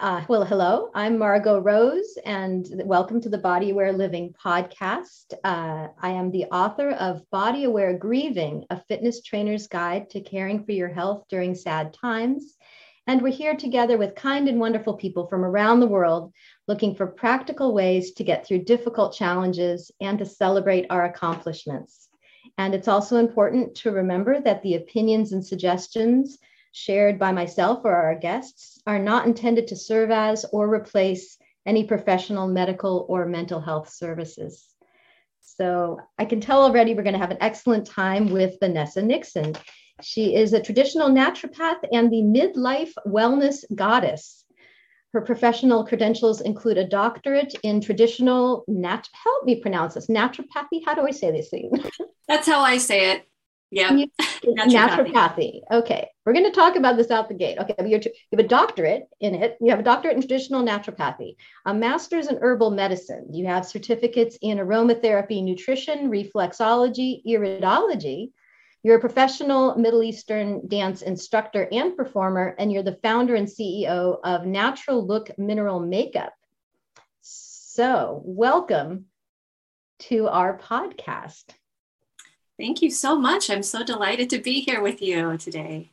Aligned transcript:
Uh, 0.00 0.24
well, 0.28 0.46
hello, 0.46 0.90
I'm 0.94 1.18
Margot 1.18 1.58
Rose, 1.58 2.16
and 2.24 2.66
welcome 2.86 3.20
to 3.20 3.28
the 3.28 3.36
Body 3.36 3.68
Aware 3.68 3.92
Living 3.92 4.32
podcast. 4.32 5.34
Uh, 5.44 5.88
I 6.00 6.12
am 6.12 6.30
the 6.30 6.46
author 6.46 6.92
of 6.92 7.28
Body 7.28 7.64
Aware 7.64 7.98
Grieving, 7.98 8.64
a 8.70 8.80
fitness 8.80 9.20
trainer's 9.20 9.66
guide 9.66 10.08
to 10.08 10.22
caring 10.22 10.64
for 10.64 10.72
your 10.72 10.88
health 10.88 11.26
during 11.28 11.54
sad 11.54 11.92
times. 11.92 12.56
And 13.06 13.20
we're 13.20 13.34
here 13.34 13.54
together 13.54 13.98
with 13.98 14.14
kind 14.14 14.48
and 14.48 14.58
wonderful 14.58 14.94
people 14.94 15.26
from 15.26 15.44
around 15.44 15.80
the 15.80 15.86
world 15.86 16.32
looking 16.66 16.94
for 16.94 17.06
practical 17.06 17.74
ways 17.74 18.12
to 18.12 18.24
get 18.24 18.46
through 18.46 18.64
difficult 18.64 19.12
challenges 19.12 19.90
and 20.00 20.18
to 20.18 20.24
celebrate 20.24 20.86
our 20.88 21.04
accomplishments. 21.04 22.08
And 22.56 22.74
it's 22.74 22.88
also 22.88 23.18
important 23.18 23.74
to 23.76 23.90
remember 23.90 24.40
that 24.40 24.62
the 24.62 24.76
opinions 24.76 25.32
and 25.32 25.44
suggestions 25.44 26.38
shared 26.72 27.18
by 27.18 27.32
myself 27.32 27.80
or 27.84 27.94
our 27.94 28.14
guests 28.14 28.80
are 28.86 28.98
not 28.98 29.26
intended 29.26 29.68
to 29.68 29.76
serve 29.76 30.10
as 30.10 30.44
or 30.52 30.72
replace 30.72 31.36
any 31.66 31.84
professional 31.84 32.48
medical 32.48 33.06
or 33.08 33.26
mental 33.26 33.60
health 33.60 33.88
services. 33.88 34.66
So 35.40 35.98
I 36.18 36.24
can 36.24 36.40
tell 36.40 36.62
already 36.62 36.94
we're 36.94 37.02
going 37.02 37.14
to 37.14 37.18
have 37.18 37.30
an 37.30 37.42
excellent 37.42 37.86
time 37.86 38.30
with 38.30 38.58
Vanessa 38.60 39.02
Nixon. 39.02 39.54
She 40.00 40.34
is 40.34 40.52
a 40.52 40.62
traditional 40.62 41.10
naturopath 41.10 41.84
and 41.92 42.10
the 42.10 42.22
midlife 42.22 42.92
wellness 43.06 43.64
goddess. 43.74 44.44
Her 45.12 45.20
professional 45.20 45.84
credentials 45.84 46.40
include 46.40 46.78
a 46.78 46.86
doctorate 46.86 47.54
in 47.62 47.80
traditional 47.80 48.64
nat. 48.68 49.08
Help 49.12 49.44
me 49.44 49.60
pronounce 49.60 49.94
this 49.94 50.06
naturopathy. 50.06 50.84
How 50.86 50.94
do 50.94 51.06
I 51.06 51.10
say 51.10 51.32
this 51.32 51.50
thing? 51.50 51.72
That's 52.28 52.46
how 52.46 52.60
I 52.60 52.78
say 52.78 53.10
it. 53.12 53.29
Yeah. 53.70 53.90
naturopathy. 54.44 54.72
naturopathy. 54.72 55.60
Okay. 55.70 56.08
We're 56.24 56.32
going 56.32 56.44
to 56.44 56.50
talk 56.50 56.76
about 56.76 56.96
this 56.96 57.10
out 57.10 57.28
the 57.28 57.34
gate. 57.34 57.58
Okay. 57.58 57.74
You 57.86 58.00
have 58.32 58.44
a 58.44 58.48
doctorate 58.48 59.04
in 59.20 59.34
it. 59.34 59.56
You 59.60 59.70
have 59.70 59.80
a 59.80 59.84
doctorate 59.84 60.16
in 60.16 60.22
traditional 60.22 60.62
naturopathy, 60.62 61.36
a 61.66 61.74
master's 61.74 62.28
in 62.28 62.38
herbal 62.40 62.72
medicine. 62.72 63.28
You 63.32 63.46
have 63.46 63.66
certificates 63.66 64.38
in 64.42 64.58
aromatherapy, 64.58 65.42
nutrition, 65.42 66.10
reflexology, 66.10 67.24
iridology. 67.26 68.32
You're 68.82 68.96
a 68.96 69.00
professional 69.00 69.76
Middle 69.76 70.02
Eastern 70.02 70.66
dance 70.66 71.02
instructor 71.02 71.68
and 71.70 71.96
performer, 71.96 72.56
and 72.58 72.72
you're 72.72 72.82
the 72.82 72.98
founder 73.02 73.34
and 73.34 73.46
CEO 73.46 74.18
of 74.24 74.46
Natural 74.46 75.06
Look 75.06 75.30
Mineral 75.38 75.80
Makeup. 75.80 76.32
So, 77.20 78.22
welcome 78.24 79.06
to 80.00 80.28
our 80.28 80.58
podcast. 80.58 81.44
Thank 82.60 82.82
you 82.82 82.90
so 82.90 83.18
much. 83.18 83.48
I'm 83.48 83.62
so 83.62 83.82
delighted 83.82 84.28
to 84.30 84.38
be 84.38 84.60
here 84.60 84.82
with 84.82 85.00
you 85.00 85.38
today. 85.38 85.92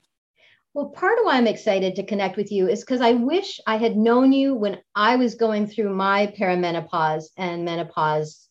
Well, 0.74 0.90
part 0.90 1.18
of 1.18 1.24
why 1.24 1.38
I'm 1.38 1.48
excited 1.48 1.96
to 1.96 2.06
connect 2.06 2.36
with 2.36 2.52
you 2.52 2.68
is 2.68 2.82
because 2.82 3.00
I 3.00 3.14
wish 3.14 3.62
I 3.66 3.78
had 3.78 3.96
known 3.96 4.34
you 4.34 4.54
when 4.54 4.80
I 4.94 5.16
was 5.16 5.36
going 5.36 5.68
through 5.68 5.96
my 5.96 6.28
perimenopause 6.38 7.28
and 7.38 7.64
menopause 7.64 8.50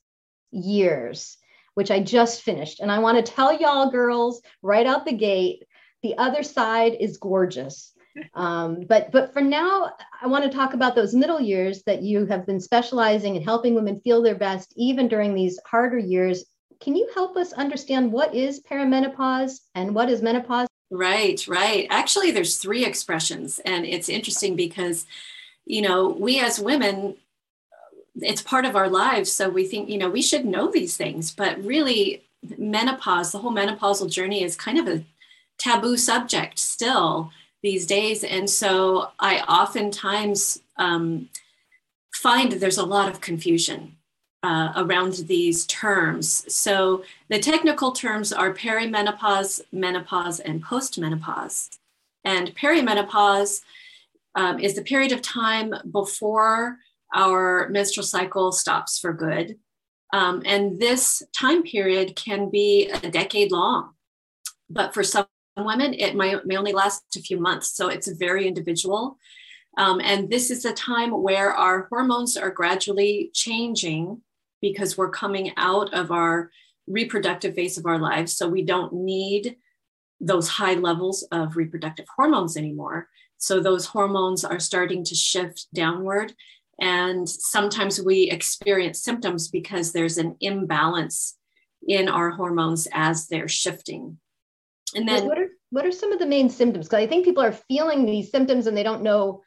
years, 0.50 1.36
which 1.74 1.90
I 1.90 2.00
just 2.02 2.40
finished. 2.40 2.80
And 2.80 2.90
I 2.90 3.00
want 3.00 3.18
to 3.18 3.32
tell 3.32 3.52
y'all, 3.52 3.90
girls, 3.90 4.40
right 4.62 4.86
out 4.86 5.04
the 5.04 5.12
gate, 5.12 5.64
the 6.02 6.16
other 6.16 6.42
side 6.42 6.96
is 6.98 7.18
gorgeous. 7.18 7.92
Um, 8.32 8.80
but 8.88 9.12
but 9.12 9.34
for 9.34 9.42
now, 9.42 9.92
I 10.22 10.26
want 10.26 10.42
to 10.44 10.50
talk 10.50 10.72
about 10.72 10.94
those 10.94 11.14
middle 11.14 11.38
years 11.38 11.82
that 11.82 12.00
you 12.00 12.24
have 12.24 12.46
been 12.46 12.60
specializing 12.60 13.36
in 13.36 13.42
helping 13.42 13.74
women 13.74 14.00
feel 14.00 14.22
their 14.22 14.34
best, 14.34 14.72
even 14.74 15.06
during 15.06 15.34
these 15.34 15.60
harder 15.66 15.98
years 15.98 16.46
can 16.80 16.96
you 16.96 17.08
help 17.14 17.36
us 17.36 17.52
understand 17.52 18.12
what 18.12 18.34
is 18.34 18.60
perimenopause 18.60 19.60
and 19.74 19.94
what 19.94 20.10
is 20.10 20.22
menopause? 20.22 20.68
Right, 20.90 21.46
right. 21.48 21.86
Actually, 21.90 22.30
there's 22.30 22.58
three 22.58 22.84
expressions, 22.84 23.58
and 23.60 23.84
it's 23.84 24.08
interesting 24.08 24.54
because, 24.54 25.06
you 25.64 25.82
know, 25.82 26.08
we 26.08 26.40
as 26.40 26.60
women, 26.60 27.16
it's 28.16 28.42
part 28.42 28.64
of 28.64 28.76
our 28.76 28.88
lives. 28.88 29.32
So 29.32 29.48
we 29.48 29.66
think, 29.66 29.88
you 29.88 29.98
know, 29.98 30.08
we 30.08 30.22
should 30.22 30.44
know 30.44 30.70
these 30.70 30.96
things, 30.96 31.32
but 31.32 31.62
really, 31.64 32.22
menopause, 32.56 33.32
the 33.32 33.38
whole 33.38 33.52
menopausal 33.52 34.10
journey 34.10 34.42
is 34.42 34.54
kind 34.56 34.78
of 34.78 34.86
a 34.86 35.04
taboo 35.58 35.96
subject 35.96 36.58
still 36.58 37.30
these 37.62 37.86
days. 37.86 38.22
And 38.22 38.48
so 38.48 39.10
I 39.18 39.40
oftentimes 39.40 40.60
um, 40.76 41.28
find 42.14 42.52
there's 42.52 42.78
a 42.78 42.84
lot 42.84 43.10
of 43.10 43.20
confusion 43.20 43.95
uh, 44.42 44.72
around 44.76 45.14
these 45.26 45.66
terms. 45.66 46.44
So 46.54 47.02
the 47.28 47.38
technical 47.38 47.92
terms 47.92 48.32
are 48.32 48.54
perimenopause, 48.54 49.60
menopause, 49.72 50.40
and 50.40 50.62
postmenopause. 50.62 51.78
And 52.24 52.54
perimenopause 52.54 53.62
um, 54.34 54.58
is 54.60 54.74
the 54.74 54.82
period 54.82 55.12
of 55.12 55.22
time 55.22 55.74
before 55.90 56.78
our 57.14 57.68
menstrual 57.70 58.04
cycle 58.04 58.52
stops 58.52 58.98
for 58.98 59.12
good. 59.12 59.58
Um, 60.12 60.42
and 60.44 60.78
this 60.78 61.22
time 61.36 61.62
period 61.62 62.14
can 62.16 62.50
be 62.50 62.88
a 62.88 63.10
decade 63.10 63.50
long. 63.50 63.94
But 64.68 64.94
for 64.94 65.02
some 65.02 65.26
women, 65.56 65.94
it 65.94 66.14
may, 66.14 66.36
may 66.44 66.56
only 66.56 66.72
last 66.72 67.02
a 67.16 67.20
few 67.20 67.40
months. 67.40 67.74
So 67.74 67.88
it's 67.88 68.08
very 68.08 68.46
individual. 68.46 69.18
Um, 69.78 70.00
and 70.00 70.30
this 70.30 70.50
is 70.50 70.64
a 70.64 70.72
time 70.72 71.22
where 71.22 71.52
our 71.52 71.86
hormones 71.90 72.36
are 72.36 72.50
gradually 72.50 73.30
changing 73.34 74.22
because 74.60 74.96
we're 74.96 75.10
coming 75.10 75.52
out 75.56 75.92
of 75.94 76.10
our 76.10 76.50
reproductive 76.86 77.54
phase 77.54 77.78
of 77.78 77.86
our 77.86 77.98
lives. 77.98 78.36
So 78.36 78.48
we 78.48 78.62
don't 78.62 78.92
need 78.92 79.56
those 80.20 80.48
high 80.48 80.74
levels 80.74 81.22
of 81.30 81.56
reproductive 81.56 82.06
hormones 82.16 82.56
anymore. 82.56 83.08
So 83.38 83.60
those 83.60 83.86
hormones 83.86 84.44
are 84.44 84.60
starting 84.60 85.04
to 85.04 85.14
shift 85.14 85.66
downward. 85.74 86.32
And 86.80 87.28
sometimes 87.28 88.00
we 88.00 88.30
experience 88.30 89.02
symptoms 89.02 89.48
because 89.48 89.92
there's 89.92 90.18
an 90.18 90.36
imbalance 90.40 91.36
in 91.86 92.08
our 92.08 92.30
hormones 92.30 92.88
as 92.92 93.28
they're 93.28 93.48
shifting. 93.48 94.18
And 94.94 95.08
then 95.08 95.26
what 95.26 95.38
are 95.38 95.48
what 95.70 95.84
are 95.84 95.92
some 95.92 96.12
of 96.12 96.18
the 96.18 96.26
main 96.26 96.48
symptoms? 96.48 96.86
Because 96.86 97.02
I 97.02 97.06
think 97.06 97.24
people 97.24 97.42
are 97.42 97.52
feeling 97.52 98.06
these 98.06 98.30
symptoms 98.30 98.66
and 98.66 98.76
they 98.76 98.82
don't 98.82 99.02
know 99.02 99.42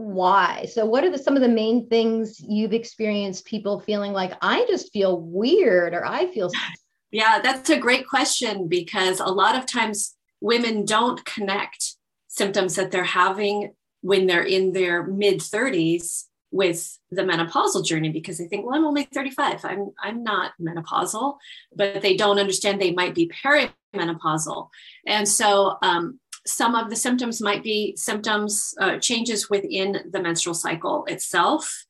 why? 0.00 0.66
So 0.72 0.86
what 0.86 1.04
are 1.04 1.10
the 1.10 1.18
some 1.18 1.36
of 1.36 1.42
the 1.42 1.48
main 1.48 1.88
things 1.88 2.40
you've 2.40 2.72
experienced 2.72 3.44
people 3.44 3.80
feeling 3.80 4.12
like 4.12 4.32
i 4.40 4.64
just 4.68 4.92
feel 4.92 5.20
weird 5.20 5.94
or 5.94 6.04
i 6.06 6.26
feel 6.32 6.50
yeah 7.10 7.40
that's 7.42 7.70
a 7.70 7.78
great 7.78 8.08
question 8.08 8.68
because 8.68 9.20
a 9.20 9.26
lot 9.26 9.56
of 9.56 9.66
times 9.66 10.16
women 10.40 10.84
don't 10.84 11.24
connect 11.24 11.96
symptoms 12.28 12.76
that 12.76 12.90
they're 12.90 13.04
having 13.04 13.74
when 14.00 14.26
they're 14.26 14.42
in 14.42 14.72
their 14.72 15.02
mid 15.04 15.40
30s 15.40 16.24
with 16.52 16.98
the 17.10 17.22
menopausal 17.22 17.84
journey 17.84 18.08
because 18.08 18.38
they 18.38 18.46
think 18.46 18.66
well 18.66 18.74
i'm 18.74 18.84
only 18.84 19.04
35 19.04 19.64
i'm 19.64 19.90
i'm 20.02 20.22
not 20.22 20.52
menopausal 20.60 21.36
but 21.74 22.02
they 22.02 22.16
don't 22.16 22.38
understand 22.38 22.80
they 22.80 22.92
might 22.92 23.14
be 23.14 23.30
perimenopausal. 23.44 24.68
And 25.06 25.28
so 25.28 25.78
um, 25.82 26.18
some 26.46 26.74
of 26.74 26.90
the 26.90 26.96
symptoms 26.96 27.40
might 27.40 27.62
be 27.62 27.94
symptoms, 27.96 28.74
uh, 28.80 28.98
changes 28.98 29.50
within 29.50 30.10
the 30.10 30.22
menstrual 30.22 30.54
cycle 30.54 31.04
itself. 31.06 31.86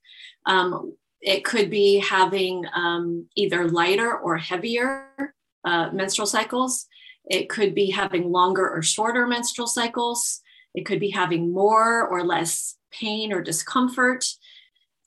Um, 0.47 0.97
it 1.21 1.45
could 1.45 1.71
be 1.71 1.99
having 1.99 2.65
um, 2.75 3.27
either 3.37 3.69
lighter 3.69 4.17
or 4.17 4.39
heavier 4.39 5.35
uh, 5.65 5.91
menstrual 5.93 6.27
cycles. 6.27 6.87
It 7.27 7.49
could 7.49 7.75
be 7.75 7.91
having 7.91 8.33
longer 8.33 8.69
or 8.69 8.83
shorter 8.83 9.27
menstrual 9.27 9.69
cycles. 9.69 10.41
It 10.75 10.87
could 10.87 11.01
be 11.01 11.11
having 11.11 11.53
more 11.53 12.07
or 12.09 12.25
less 12.25 12.77
pain 12.91 13.33
or 13.33 13.43
discomfort. 13.43 14.25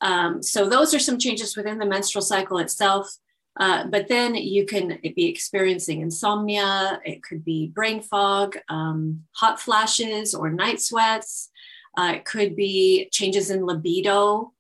Um, 0.02 0.44
so, 0.44 0.70
those 0.70 0.94
are 0.94 1.00
some 1.00 1.18
changes 1.18 1.56
within 1.58 1.80
the 1.80 1.86
menstrual 1.86 2.22
cycle 2.22 2.60
itself. 2.60 3.10
Uh, 3.60 3.86
but 3.86 4.08
then 4.08 4.34
you 4.34 4.66
can 4.66 5.00
be 5.16 5.26
experiencing 5.28 6.02
insomnia, 6.02 7.00
it 7.06 7.22
could 7.22 7.46
be 7.46 7.68
brain 7.68 8.02
fog, 8.02 8.58
um, 8.70 9.24
hot 9.34 9.60
flashes, 9.60 10.34
or 10.34 10.50
night 10.50 10.82
sweats. 10.82 11.52
Uh, 11.96 12.14
it 12.16 12.26
could 12.26 12.56
be 12.56 13.08
changes 13.12 13.52
in 13.52 13.66
libido. 13.66 14.52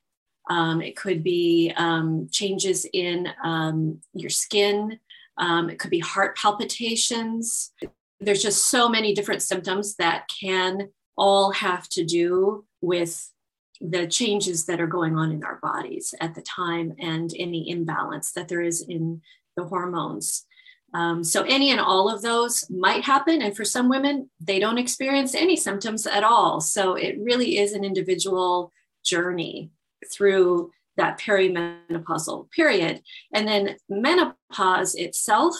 Um, 0.49 0.81
it 0.81 0.95
could 0.95 1.23
be 1.23 1.73
um, 1.75 2.27
changes 2.31 2.85
in 2.93 3.29
um, 3.43 3.99
your 4.13 4.29
skin. 4.29 4.99
Um, 5.37 5.69
it 5.69 5.79
could 5.79 5.89
be 5.89 5.99
heart 5.99 6.37
palpitations. 6.37 7.71
There's 8.19 8.43
just 8.43 8.69
so 8.69 8.87
many 8.87 9.13
different 9.13 9.41
symptoms 9.41 9.95
that 9.95 10.27
can 10.27 10.89
all 11.17 11.51
have 11.51 11.89
to 11.89 12.05
do 12.05 12.65
with 12.81 13.32
the 13.81 14.07
changes 14.07 14.65
that 14.65 14.79
are 14.79 14.87
going 14.87 15.17
on 15.17 15.31
in 15.31 15.43
our 15.43 15.59
bodies 15.61 16.13
at 16.21 16.35
the 16.35 16.41
time 16.41 16.93
and 16.99 17.33
any 17.37 17.69
imbalance 17.69 18.31
that 18.33 18.47
there 18.47 18.61
is 18.61 18.81
in 18.81 19.21
the 19.55 19.63
hormones. 19.63 20.45
Um, 20.93 21.23
so, 21.23 21.41
any 21.43 21.71
and 21.71 21.79
all 21.79 22.07
of 22.07 22.21
those 22.21 22.69
might 22.69 23.03
happen. 23.03 23.41
And 23.41 23.55
for 23.55 23.65
some 23.65 23.89
women, 23.89 24.29
they 24.39 24.59
don't 24.59 24.77
experience 24.77 25.33
any 25.33 25.55
symptoms 25.55 26.05
at 26.05 26.23
all. 26.23 26.61
So, 26.61 26.93
it 26.93 27.17
really 27.19 27.57
is 27.57 27.73
an 27.73 27.83
individual 27.83 28.71
journey 29.03 29.71
through 30.11 30.71
that 30.97 31.19
perimenopausal 31.19 32.51
period. 32.51 33.01
And 33.33 33.47
then, 33.47 33.77
menopause 33.89 34.93
itself 34.93 35.55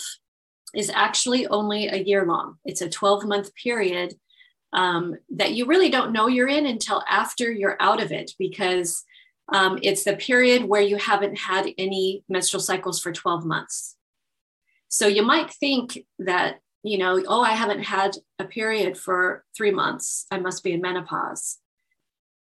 is 0.76 0.92
actually 0.92 1.48
only 1.48 1.88
a 1.88 1.98
year 1.98 2.26
long, 2.26 2.58
it's 2.64 2.82
a 2.82 2.90
12 2.90 3.26
month 3.26 3.56
period 3.56 4.16
um, 4.74 5.16
that 5.30 5.54
you 5.54 5.66
really 5.66 5.90
don't 5.90 6.12
know 6.12 6.28
you're 6.28 6.48
in 6.48 6.66
until 6.66 7.04
after 7.08 7.52
you're 7.52 7.78
out 7.80 8.02
of 8.02 8.12
it 8.12 8.32
because 8.38 9.04
um, 9.52 9.78
it's 9.82 10.04
the 10.04 10.16
period 10.16 10.64
where 10.64 10.82
you 10.82 10.98
haven't 10.98 11.38
had 11.38 11.68
any 11.78 12.24
menstrual 12.28 12.62
cycles 12.62 13.00
for 13.00 13.12
12 13.12 13.46
months. 13.46 13.96
So 14.88 15.08
you 15.08 15.24
might 15.24 15.52
think 15.52 16.06
that, 16.20 16.60
you 16.84 16.98
know, 16.98 17.22
oh, 17.28 17.42
I 17.42 17.52
haven't 17.52 17.84
had 17.84 18.16
a 18.40 18.46
period 18.46 18.98
for 18.98 19.44
three 19.56 19.72
months. 19.72 20.26
I 20.32 20.40
must 20.40 20.64
be 20.64 20.74
in 20.74 20.82
menopause. 20.82 21.58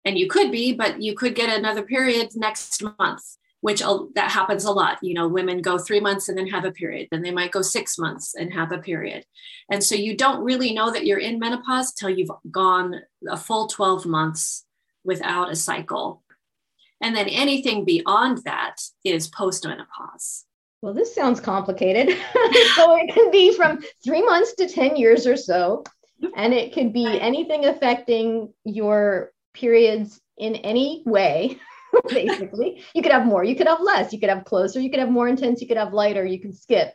And 0.06 0.18
you 0.18 0.28
could 0.28 0.52
be, 0.52 0.74
but 0.74 1.02
you 1.02 1.16
could 1.16 1.36
get 1.36 1.56
another 1.56 1.84
period 1.84 2.30
next 2.36 2.82
month 3.00 3.24
which 3.62 3.82
that 4.16 4.32
happens 4.32 4.66
a 4.66 4.72
lot. 4.72 5.00
You 5.02 5.14
know, 5.14 5.28
women 5.28 5.62
go 5.62 5.78
three 5.78 6.00
months 6.00 6.30
and 6.30 6.38
then 6.38 6.48
have 6.48 6.66
a 6.66 6.72
period. 6.72 7.08
Then 7.12 7.22
they 7.22 7.32
might 7.32 7.52
go 7.52 7.62
six 7.62 7.98
months 7.98 8.36
and 8.36 8.54
have 8.54 8.72
a 8.72 8.78
period. 8.78 9.26
And 9.72 9.84
so 9.84 9.96
you 9.96 10.16
don't 10.16 10.44
really 10.44 10.74
know 10.74 10.92
that 10.92 11.06
you're 11.06 11.20
in 11.20 11.40
menopause 11.40 11.94
till 11.94 12.10
you've 12.10 12.32
gone 12.52 12.96
a 13.28 13.38
full 13.38 13.68
12 13.68 14.06
months 14.06 14.66
without 15.04 15.52
a 15.52 15.56
cycle. 15.56 16.24
And 17.02 17.16
then 17.16 17.28
anything 17.28 17.86
beyond 17.86 18.40
that 18.46 18.76
is 19.04 19.30
postmenopause. 19.30 20.44
Well, 20.82 20.94
this 20.94 21.14
sounds 21.14 21.40
complicated. 21.40 22.10
so 22.76 22.96
it 22.96 23.14
can 23.14 23.32
be 23.32 23.56
from 23.56 23.84
three 24.04 24.24
months 24.24 24.54
to 24.56 24.68
10 24.68 24.96
years 24.96 25.26
or 25.26 25.36
so. 25.36 25.84
And 26.36 26.54
it 26.54 26.74
could 26.74 26.94
be 26.94 27.06
anything 27.20 27.66
affecting 27.66 28.54
your 28.64 29.32
periods 29.54 30.20
in 30.38 30.56
any 30.58 31.04
way. 31.06 31.60
basically. 32.10 32.84
You 32.94 33.02
could 33.02 33.12
have 33.12 33.26
more, 33.26 33.44
you 33.44 33.56
could 33.56 33.68
have 33.68 33.82
less, 33.82 34.14
you 34.14 34.20
could 34.20 34.30
have 34.30 34.46
closer, 34.46 34.80
you 34.80 34.90
could 34.90 35.00
have 35.00 35.10
more 35.10 35.28
intense, 35.28 35.62
you 35.62 35.68
could 35.68 35.78
have 35.78 35.94
lighter, 35.94 36.26
you 36.26 36.40
can 36.40 36.54
skip. 36.54 36.94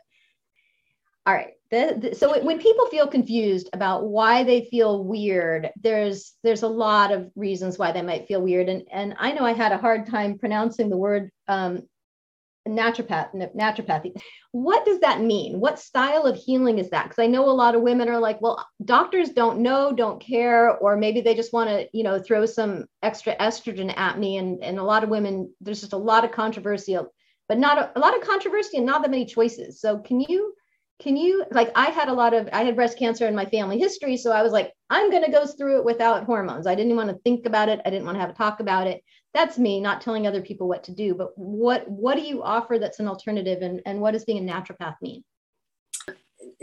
All 1.25 1.33
right. 1.33 1.53
The, 1.71 1.97
the, 1.99 2.15
so 2.15 2.39
when 2.43 2.59
people 2.59 2.85
feel 2.87 3.07
confused 3.07 3.69
about 3.73 4.05
why 4.05 4.43
they 4.43 4.65
feel 4.65 5.03
weird, 5.03 5.71
there's 5.81 6.33
there's 6.43 6.61
a 6.61 6.67
lot 6.67 7.11
of 7.11 7.31
reasons 7.35 7.79
why 7.79 7.91
they 7.91 8.03
might 8.03 8.27
feel 8.27 8.43
weird, 8.43 8.69
and 8.69 8.83
and 8.91 9.15
I 9.17 9.31
know 9.31 9.43
I 9.43 9.53
had 9.53 9.71
a 9.71 9.79
hard 9.79 10.05
time 10.05 10.37
pronouncing 10.37 10.91
the 10.91 10.97
word 10.97 11.31
um, 11.47 11.87
naturopath 12.67 13.33
naturopathy. 13.55 14.15
What 14.51 14.85
does 14.85 14.99
that 14.99 15.21
mean? 15.21 15.59
What 15.59 15.79
style 15.79 16.23
of 16.23 16.37
healing 16.37 16.79
is 16.79 16.89
that? 16.91 17.03
Because 17.03 17.21
i 17.21 17.27
know 17.27 17.49
a 17.49 17.51
lot 17.51 17.75
of 17.75 17.81
women 17.81 18.07
are 18.07 18.19
like 18.19 18.41
well 18.41 18.65
doctors 18.83 19.29
don't 19.29 19.59
know 19.59 19.91
don't 19.91 20.21
care 20.21 20.77
or 20.77 20.95
maybe 20.95 21.21
they 21.21 21.35
just 21.35 21.53
want 21.53 21.69
to 21.69 21.87
you 21.91 22.03
know 22.03 22.19
throw 22.19 22.45
some 22.45 22.85
extra 23.01 23.35
estrogen 23.37 23.95
at 23.97 24.17
me. 24.17 24.37
And 24.37 24.63
and 24.63 24.79
a 24.79 24.83
lot 24.83 25.03
of 25.03 25.09
women 25.09 25.53
there's 25.61 25.81
just 25.81 25.93
a 25.93 25.97
lot 25.97 26.23
of 26.23 26.31
controversy 26.31 26.97
but 27.49 27.57
not 27.57 27.77
a, 27.77 27.97
a 27.97 27.99
lot 27.99 28.15
of 28.15 28.25
controversy 28.25 28.77
and 28.77 28.85
not 28.85 29.01
that 29.01 29.11
many 29.11 29.25
choices. 29.25 29.81
So 29.81 29.99
can 29.99 30.21
you 30.21 30.53
can 31.01 31.17
you 31.17 31.43
like 31.51 31.71
i 31.75 31.87
had 31.87 32.07
a 32.07 32.13
lot 32.13 32.33
of 32.33 32.47
i 32.53 32.63
had 32.63 32.75
breast 32.75 32.97
cancer 32.97 33.27
in 33.27 33.35
my 33.35 33.45
family 33.45 33.79
history 33.79 34.15
so 34.15 34.31
i 34.31 34.43
was 34.43 34.51
like 34.51 34.71
i'm 34.89 35.09
going 35.09 35.23
to 35.23 35.31
go 35.31 35.45
through 35.45 35.79
it 35.79 35.85
without 35.85 36.23
hormones. 36.23 36.67
I 36.67 36.75
didn't 36.75 36.95
want 36.95 37.09
to 37.09 37.17
think 37.23 37.47
about 37.47 37.67
it. 37.67 37.81
I 37.83 37.89
didn't 37.89 38.05
want 38.05 38.15
to 38.15 38.21
have 38.21 38.29
a 38.29 38.33
talk 38.33 38.59
about 38.59 38.87
it 38.87 39.03
that's 39.33 39.57
me 39.57 39.79
not 39.79 40.01
telling 40.01 40.27
other 40.27 40.41
people 40.41 40.67
what 40.67 40.83
to 40.83 40.91
do 40.91 41.13
but 41.15 41.37
what 41.37 41.89
what 41.89 42.15
do 42.15 42.21
you 42.21 42.43
offer 42.43 42.77
that's 42.77 42.99
an 42.99 43.07
alternative 43.07 43.61
and, 43.61 43.81
and 43.85 43.99
what 43.99 44.11
does 44.11 44.25
being 44.25 44.49
a 44.49 44.53
naturopath 44.53 44.95
mean? 45.01 45.23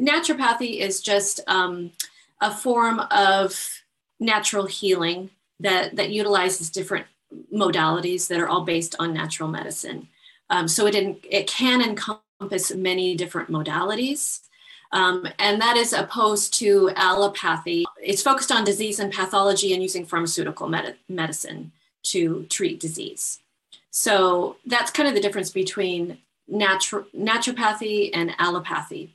Naturopathy 0.00 0.78
is 0.78 1.00
just 1.00 1.40
um, 1.46 1.92
a 2.40 2.50
form 2.50 3.00
of 3.10 3.82
natural 4.18 4.66
healing 4.66 5.30
that 5.60 5.96
that 5.96 6.10
utilizes 6.10 6.70
different 6.70 7.06
modalities 7.52 8.28
that 8.28 8.40
are 8.40 8.48
all 8.48 8.64
based 8.64 8.96
on 8.98 9.12
natural 9.12 9.48
medicine. 9.48 10.08
Um, 10.48 10.66
so 10.66 10.86
it 10.86 10.94
in, 10.94 11.18
it 11.28 11.46
can 11.46 11.80
encompass 11.80 12.74
many 12.74 13.14
different 13.14 13.50
modalities. 13.50 14.40
Um, 14.92 15.28
and 15.38 15.60
that 15.60 15.76
is 15.76 15.92
opposed 15.92 16.52
to 16.54 16.90
allopathy. 16.96 17.84
It's 18.02 18.22
focused 18.22 18.50
on 18.50 18.64
disease 18.64 18.98
and 18.98 19.12
pathology 19.12 19.72
and 19.72 19.80
using 19.80 20.04
pharmaceutical 20.04 20.68
med- 20.68 20.96
medicine 21.08 21.70
to 22.04 22.44
treat 22.48 22.80
disease. 22.80 23.40
So 23.90 24.56
that's 24.66 24.90
kind 24.90 25.08
of 25.08 25.14
the 25.14 25.20
difference 25.20 25.50
between 25.50 26.18
natu- 26.50 27.06
naturopathy 27.14 28.10
and 28.12 28.30
allopathy. 28.38 29.10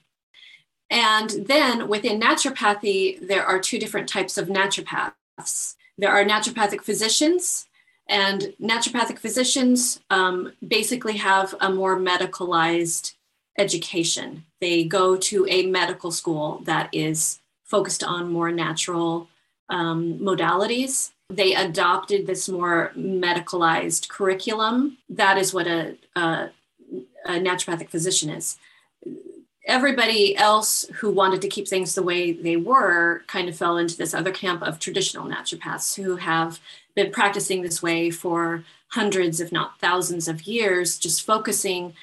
And 0.90 1.30
then 1.30 1.88
within 1.88 2.20
naturopathy, 2.20 3.26
there 3.28 3.46
are 3.46 3.60
two 3.60 3.80
different 3.80 4.08
types 4.08 4.38
of 4.38 4.48
naturopaths. 4.48 5.76
There 5.98 6.12
are 6.12 6.24
naturopathic 6.24 6.82
physicians, 6.82 7.68
and 8.08 8.54
naturopathic 8.62 9.18
physicians 9.18 10.00
um, 10.10 10.54
basically 10.66 11.18
have 11.18 11.56
a 11.60 11.72
more 11.72 11.98
medicalized 11.98 13.14
education. 13.58 14.46
They 14.62 14.84
go 14.84 15.16
to 15.18 15.48
a 15.50 15.66
medical 15.66 16.12
school 16.12 16.62
that 16.66 16.90
is 16.92 17.40
focused 17.64 18.04
on 18.04 18.32
more 18.32 18.52
natural 18.52 19.28
um, 19.70 20.20
modalities 20.20 21.12
they 21.30 21.56
adopted 21.56 22.28
this 22.28 22.48
more 22.48 22.92
medicalized 22.96 24.10
curriculum. 24.10 24.98
That 25.10 25.38
is 25.38 25.54
what 25.54 25.68
a, 25.68 25.98
a, 26.16 26.50
a 27.26 27.32
naturopathic 27.32 27.90
physician 27.90 28.30
is. 28.30 28.58
Everybody 29.66 30.38
else 30.38 30.86
who 30.96 31.10
wanted 31.10 31.42
to 31.42 31.48
keep 31.48 31.68
things 31.68 31.96
the 31.96 32.04
way 32.04 32.32
they 32.32 32.56
were 32.56 33.24
kind 33.26 33.50
of 33.50 33.58
fell 33.58 33.78
into 33.78 33.98
this 33.98 34.14
other 34.14 34.32
camp 34.32 34.62
of 34.62 34.78
traditional 34.78 35.26
naturopaths 35.26 35.96
who 35.96 36.18
have 36.18 36.60
been 36.96 37.12
practicing 37.12 37.64
this 37.64 37.82
way 37.82 38.12
for 38.12 38.64
hundreds, 38.90 39.40
if 39.40 39.52
not 39.52 39.80
thousands 39.80 40.28
of 40.28 40.44
years, 40.44 41.00
just 41.00 41.26
focusing 41.26 41.94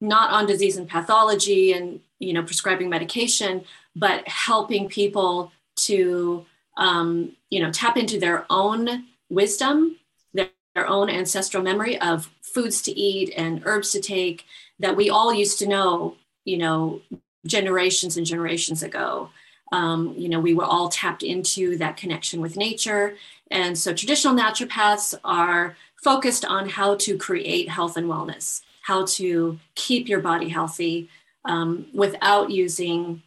not 0.00 0.32
on 0.32 0.46
disease 0.46 0.76
and 0.76 0.88
pathology 0.88 1.72
and 1.72 2.00
you 2.18 2.32
know 2.32 2.42
prescribing 2.42 2.90
medication, 2.90 3.64
but 3.94 4.26
helping 4.26 4.88
people 4.88 5.52
to 5.76 6.44
um, 6.76 7.36
you 7.52 7.60
know, 7.60 7.70
tap 7.70 7.98
into 7.98 8.18
their 8.18 8.46
own 8.48 9.04
wisdom, 9.28 9.98
their, 10.32 10.48
their 10.74 10.88
own 10.88 11.10
ancestral 11.10 11.62
memory 11.62 12.00
of 12.00 12.30
foods 12.40 12.80
to 12.80 12.98
eat 12.98 13.30
and 13.36 13.60
herbs 13.66 13.92
to 13.92 14.00
take 14.00 14.46
that 14.78 14.96
we 14.96 15.10
all 15.10 15.34
used 15.34 15.58
to 15.58 15.68
know, 15.68 16.16
you 16.46 16.56
know, 16.56 17.02
generations 17.44 18.16
and 18.16 18.24
generations 18.24 18.82
ago. 18.82 19.28
Um, 19.70 20.14
you 20.16 20.30
know, 20.30 20.40
we 20.40 20.54
were 20.54 20.64
all 20.64 20.88
tapped 20.88 21.22
into 21.22 21.76
that 21.76 21.98
connection 21.98 22.40
with 22.40 22.56
nature. 22.56 23.16
And 23.50 23.76
so 23.76 23.92
traditional 23.92 24.34
naturopaths 24.34 25.14
are 25.22 25.76
focused 26.02 26.46
on 26.46 26.70
how 26.70 26.94
to 26.96 27.18
create 27.18 27.68
health 27.68 27.98
and 27.98 28.06
wellness, 28.06 28.62
how 28.80 29.04
to 29.04 29.58
keep 29.74 30.08
your 30.08 30.20
body 30.20 30.48
healthy 30.48 31.10
um, 31.44 31.84
without 31.92 32.50
using 32.50 33.22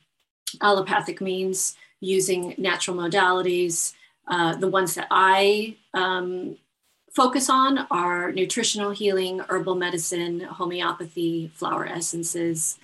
allopathic 0.64 1.22
means 1.22 1.76
using 2.00 2.56
natural 2.58 2.98
modalities. 2.98 3.94
Uh, 4.28 4.56
the 4.56 4.68
ones 4.68 4.96
that 4.96 5.08
I 5.12 5.78
um, 5.94 6.58
focus 7.14 7.50
on 7.50 7.80
are 7.92 8.32
nutritional 8.32 8.92
healing, 8.92 9.40
herbal 9.48 9.76
medicine, 9.76 10.42
homeopathy, 10.42 11.52
flower 11.54 11.86
essences, 11.86 12.78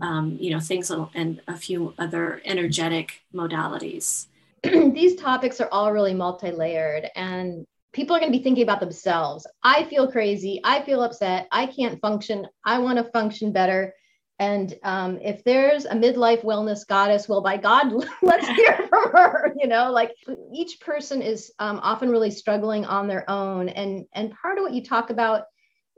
um, 0.00 0.36
you 0.40 0.50
know, 0.50 0.60
things 0.60 0.90
and 0.90 1.40
a 1.46 1.56
few 1.56 1.94
other 1.98 2.40
energetic 2.44 3.20
modalities. 3.34 4.26
These 4.62 5.16
topics 5.16 5.60
are 5.60 5.68
all 5.70 5.92
really 5.92 6.14
multi-layered 6.14 7.10
and 7.14 7.64
people 7.92 8.16
are 8.16 8.20
going 8.20 8.32
to 8.32 8.38
be 8.38 8.42
thinking 8.42 8.62
about 8.62 8.80
themselves. 8.80 9.46
I 9.62 9.84
feel 9.84 10.10
crazy. 10.10 10.60
I 10.64 10.82
feel 10.82 11.02
upset. 11.02 11.48
I 11.52 11.66
can't 11.66 12.00
function. 12.00 12.46
I 12.64 12.78
want 12.78 12.98
to 12.98 13.04
function 13.04 13.52
better. 13.52 13.94
And 14.40 14.76
um, 14.84 15.18
if 15.20 15.42
there's 15.42 15.84
a 15.84 15.94
midlife 15.94 16.44
wellness 16.44 16.86
goddess, 16.86 17.28
well, 17.28 17.42
by 17.42 17.56
God, 17.56 17.92
let's 18.22 18.46
hear 18.46 18.86
from 18.88 19.10
her. 19.12 19.52
You 19.58 19.66
know, 19.66 19.90
like 19.90 20.12
each 20.54 20.80
person 20.80 21.22
is 21.22 21.52
um, 21.58 21.80
often 21.82 22.08
really 22.08 22.30
struggling 22.30 22.84
on 22.84 23.08
their 23.08 23.28
own. 23.28 23.68
And, 23.68 24.06
and 24.12 24.32
part 24.32 24.58
of 24.58 24.62
what 24.62 24.74
you 24.74 24.84
talk 24.84 25.10
about 25.10 25.44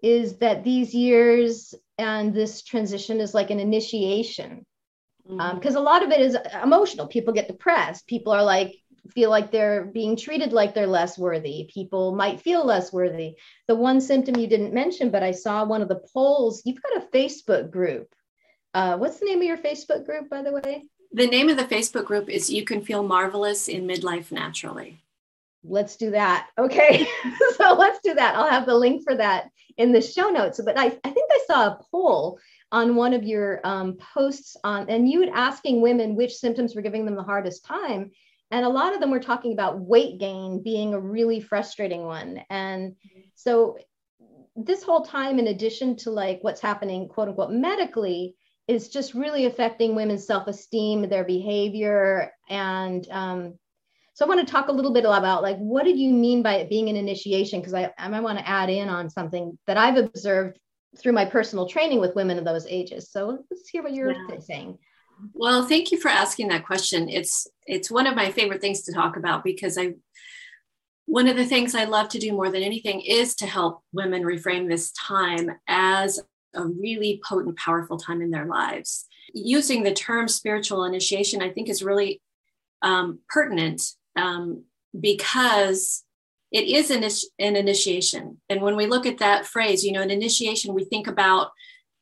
is 0.03 0.39
that 0.39 0.65
these 0.65 0.95
years 0.95 1.75
and 1.99 2.33
this 2.33 2.63
transition 2.63 3.21
is 3.21 3.35
like 3.35 3.51
an 3.51 3.61
initiation. 3.61 4.65
Because 5.25 5.41
um, 5.53 5.61
mm-hmm. 5.61 5.69
um, 5.69 5.77
a 5.77 5.81
lot 5.81 6.03
of 6.03 6.11
it 6.11 6.21
is 6.21 6.37
emotional. 6.63 7.09
People 7.09 7.35
get 7.35 7.47
depressed. 7.47 8.07
People 8.07 8.33
are 8.33 8.43
like, 8.43 8.75
feel 9.13 9.29
like 9.29 9.51
they're 9.51 9.85
being 9.85 10.17
treated 10.17 10.53
like 10.53 10.75
they're 10.75 10.87
less 10.87 11.19
worthy. 11.19 11.69
People 11.73 12.15
might 12.15 12.41
feel 12.41 12.65
less 12.65 12.91
worthy. 12.91 13.35
The 13.69 13.75
one 13.75 14.01
symptom 14.01 14.37
you 14.37 14.47
didn't 14.47 14.73
mention, 14.73 15.11
but 15.11 15.23
I 15.23 15.33
saw 15.33 15.65
one 15.65 15.83
of 15.83 15.89
the 15.89 16.01
polls, 16.13 16.63
you've 16.65 16.83
got 16.83 17.03
a 17.03 17.07
Facebook 17.09 17.71
group 17.71 18.15
uh, 18.75 18.97
what's 18.97 19.19
the 19.19 19.27
name 19.27 19.39
of 19.39 19.45
your 19.45 19.59
Facebook 19.59 20.05
group, 20.07 20.29
by 20.29 20.43
the 20.43 20.53
way? 20.53 20.85
The 21.13 21.27
name 21.27 21.49
of 21.49 21.57
the 21.57 21.65
Facebook 21.65 22.05
group 22.05 22.29
is 22.29 22.51
You 22.51 22.65
Can 22.65 22.83
Feel 22.83 23.03
Marvelous 23.03 23.69
in 23.69 23.87
Midlife 23.87 24.31
Naturally. 24.31 25.03
Let's 25.65 25.97
do 25.97 26.13
that. 26.13 26.49
Okay. 26.57 27.07
so 27.57 27.75
let's 27.75 27.99
do 28.03 28.15
that. 28.15 28.37
I'll 28.37 28.49
have 28.49 28.67
the 28.67 28.77
link 28.77 29.03
for 29.03 29.17
that 29.17 29.51
in 29.77 29.93
the 29.93 30.01
show 30.01 30.29
notes. 30.29 30.61
But 30.65 30.79
I, 30.79 30.87
I 30.87 31.11
think 31.11 31.31
I 31.31 31.41
saw 31.47 31.67
a 31.67 31.81
poll 31.91 32.39
on 32.73 32.95
one 32.95 33.13
of 33.13 33.25
your 33.25 33.61
um, 33.65 33.99
posts 34.15 34.57
on, 34.63 34.89
and 34.89 35.09
you 35.09 35.21
had 35.21 35.31
asking 35.31 35.81
women 35.81 36.15
which 36.15 36.37
symptoms 36.37 36.75
were 36.75 36.83
giving 36.83 37.05
them 37.05 37.17
the 37.17 37.23
hardest 37.23 37.65
time. 37.65 38.13
And 38.53 38.65
a 38.65 38.71
lot 38.71 38.95
of 38.95 39.01
them 39.01 39.11
were 39.11 39.21
talking 39.21 39.53
about 39.53 39.81
weight 39.81 40.19
gain 40.19 40.63
being 40.63 40.95
a 40.95 41.01
really 41.01 41.41
frustrating 41.41 42.05
one. 42.05 42.43
And 42.51 42.97
so 43.35 43.79
this 44.57 44.83
whole 44.83 45.05
time, 45.05 45.39
in 45.39 45.49
addition 45.49 45.97
to 45.97 46.11
like 46.11 46.39
what's 46.43 46.61
happening, 46.61 47.09
quote 47.09 47.29
unquote, 47.29 47.53
medically, 47.53 48.37
is 48.71 48.89
just 48.89 49.15
really 49.15 49.47
affecting 49.47 49.95
women's 49.95 50.27
self-esteem, 50.27 51.09
their 51.09 51.25
behavior, 51.25 52.33
and 52.49 53.07
um, 53.11 53.59
so 54.15 54.25
I 54.25 54.29
want 54.29 54.47
to 54.47 54.53
talk 54.53 54.69
a 54.69 54.73
little 54.73 54.93
bit 54.93 55.05
about 55.05 55.43
like 55.43 55.57
what 55.59 55.85
did 55.85 55.99
you 55.99 56.13
mean 56.13 56.43
by 56.43 56.55
it 56.57 56.69
being 56.69 56.89
an 56.89 56.97
initiation? 56.97 57.61
Because 57.61 57.75
I, 57.75 57.91
I 57.99 58.09
might 58.09 58.21
want 58.21 58.39
to 58.39 58.49
add 58.49 58.69
in 58.71 58.89
on 58.89 59.09
something 59.09 59.59
that 59.67 59.77
I've 59.77 59.97
observed 59.97 60.59
through 60.99 61.13
my 61.13 61.25
personal 61.25 61.67
training 61.67 62.01
with 62.01 62.15
women 62.15 62.39
of 62.39 62.45
those 62.45 62.67
ages. 62.67 63.11
So 63.11 63.39
let's 63.51 63.69
hear 63.69 63.83
what 63.83 63.95
you're 63.95 64.13
yeah. 64.13 64.39
saying. 64.41 64.79
Well, 65.33 65.67
thank 65.67 65.91
you 65.91 65.99
for 65.99 66.09
asking 66.09 66.49
that 66.49 66.67
question. 66.67 67.09
It's 67.09 67.47
it's 67.67 67.91
one 67.91 68.07
of 68.07 68.15
my 68.15 68.31
favorite 68.31 68.61
things 68.61 68.83
to 68.83 68.93
talk 68.93 69.17
about 69.17 69.43
because 69.43 69.79
I 69.79 69.95
one 71.07 71.27
of 71.27 71.37
the 71.37 71.47
things 71.47 71.75
I 71.75 71.85
love 71.85 72.09
to 72.11 72.19
do 72.19 72.33
more 72.33 72.51
than 72.51 72.63
anything 72.63 73.01
is 73.01 73.35
to 73.37 73.47
help 73.47 73.83
women 73.93 74.23
reframe 74.23 74.69
this 74.69 74.93
time 74.93 75.51
as 75.67 76.21
a 76.55 76.67
really 76.67 77.21
potent, 77.27 77.57
powerful 77.57 77.99
time 77.99 78.23
in 78.23 78.31
their 78.31 78.47
lives. 78.47 79.07
Using 79.33 79.83
the 79.83 79.93
term 79.93 80.29
spiritual 80.29 80.85
initiation, 80.85 81.43
I 81.43 81.51
think, 81.51 81.69
is 81.69 81.83
really 81.83 82.21
um, 82.83 83.21
pertinent 83.29 83.83
um, 84.17 84.65
because 84.99 86.05
it 86.53 86.65
is 86.65 86.91
an, 86.91 87.05
an 87.39 87.57
initiation. 87.57 88.41
And 88.49 88.61
when 88.61 88.77
we 88.77 88.87
look 88.87 89.07
at 89.07 89.19
that 89.19 89.47
phrase, 89.47 89.85
you 89.85 89.93
know, 89.93 90.03
an 90.03 90.11
initiation, 90.11 90.75
we 90.75 90.85
think 90.85 91.07
about, 91.07 91.53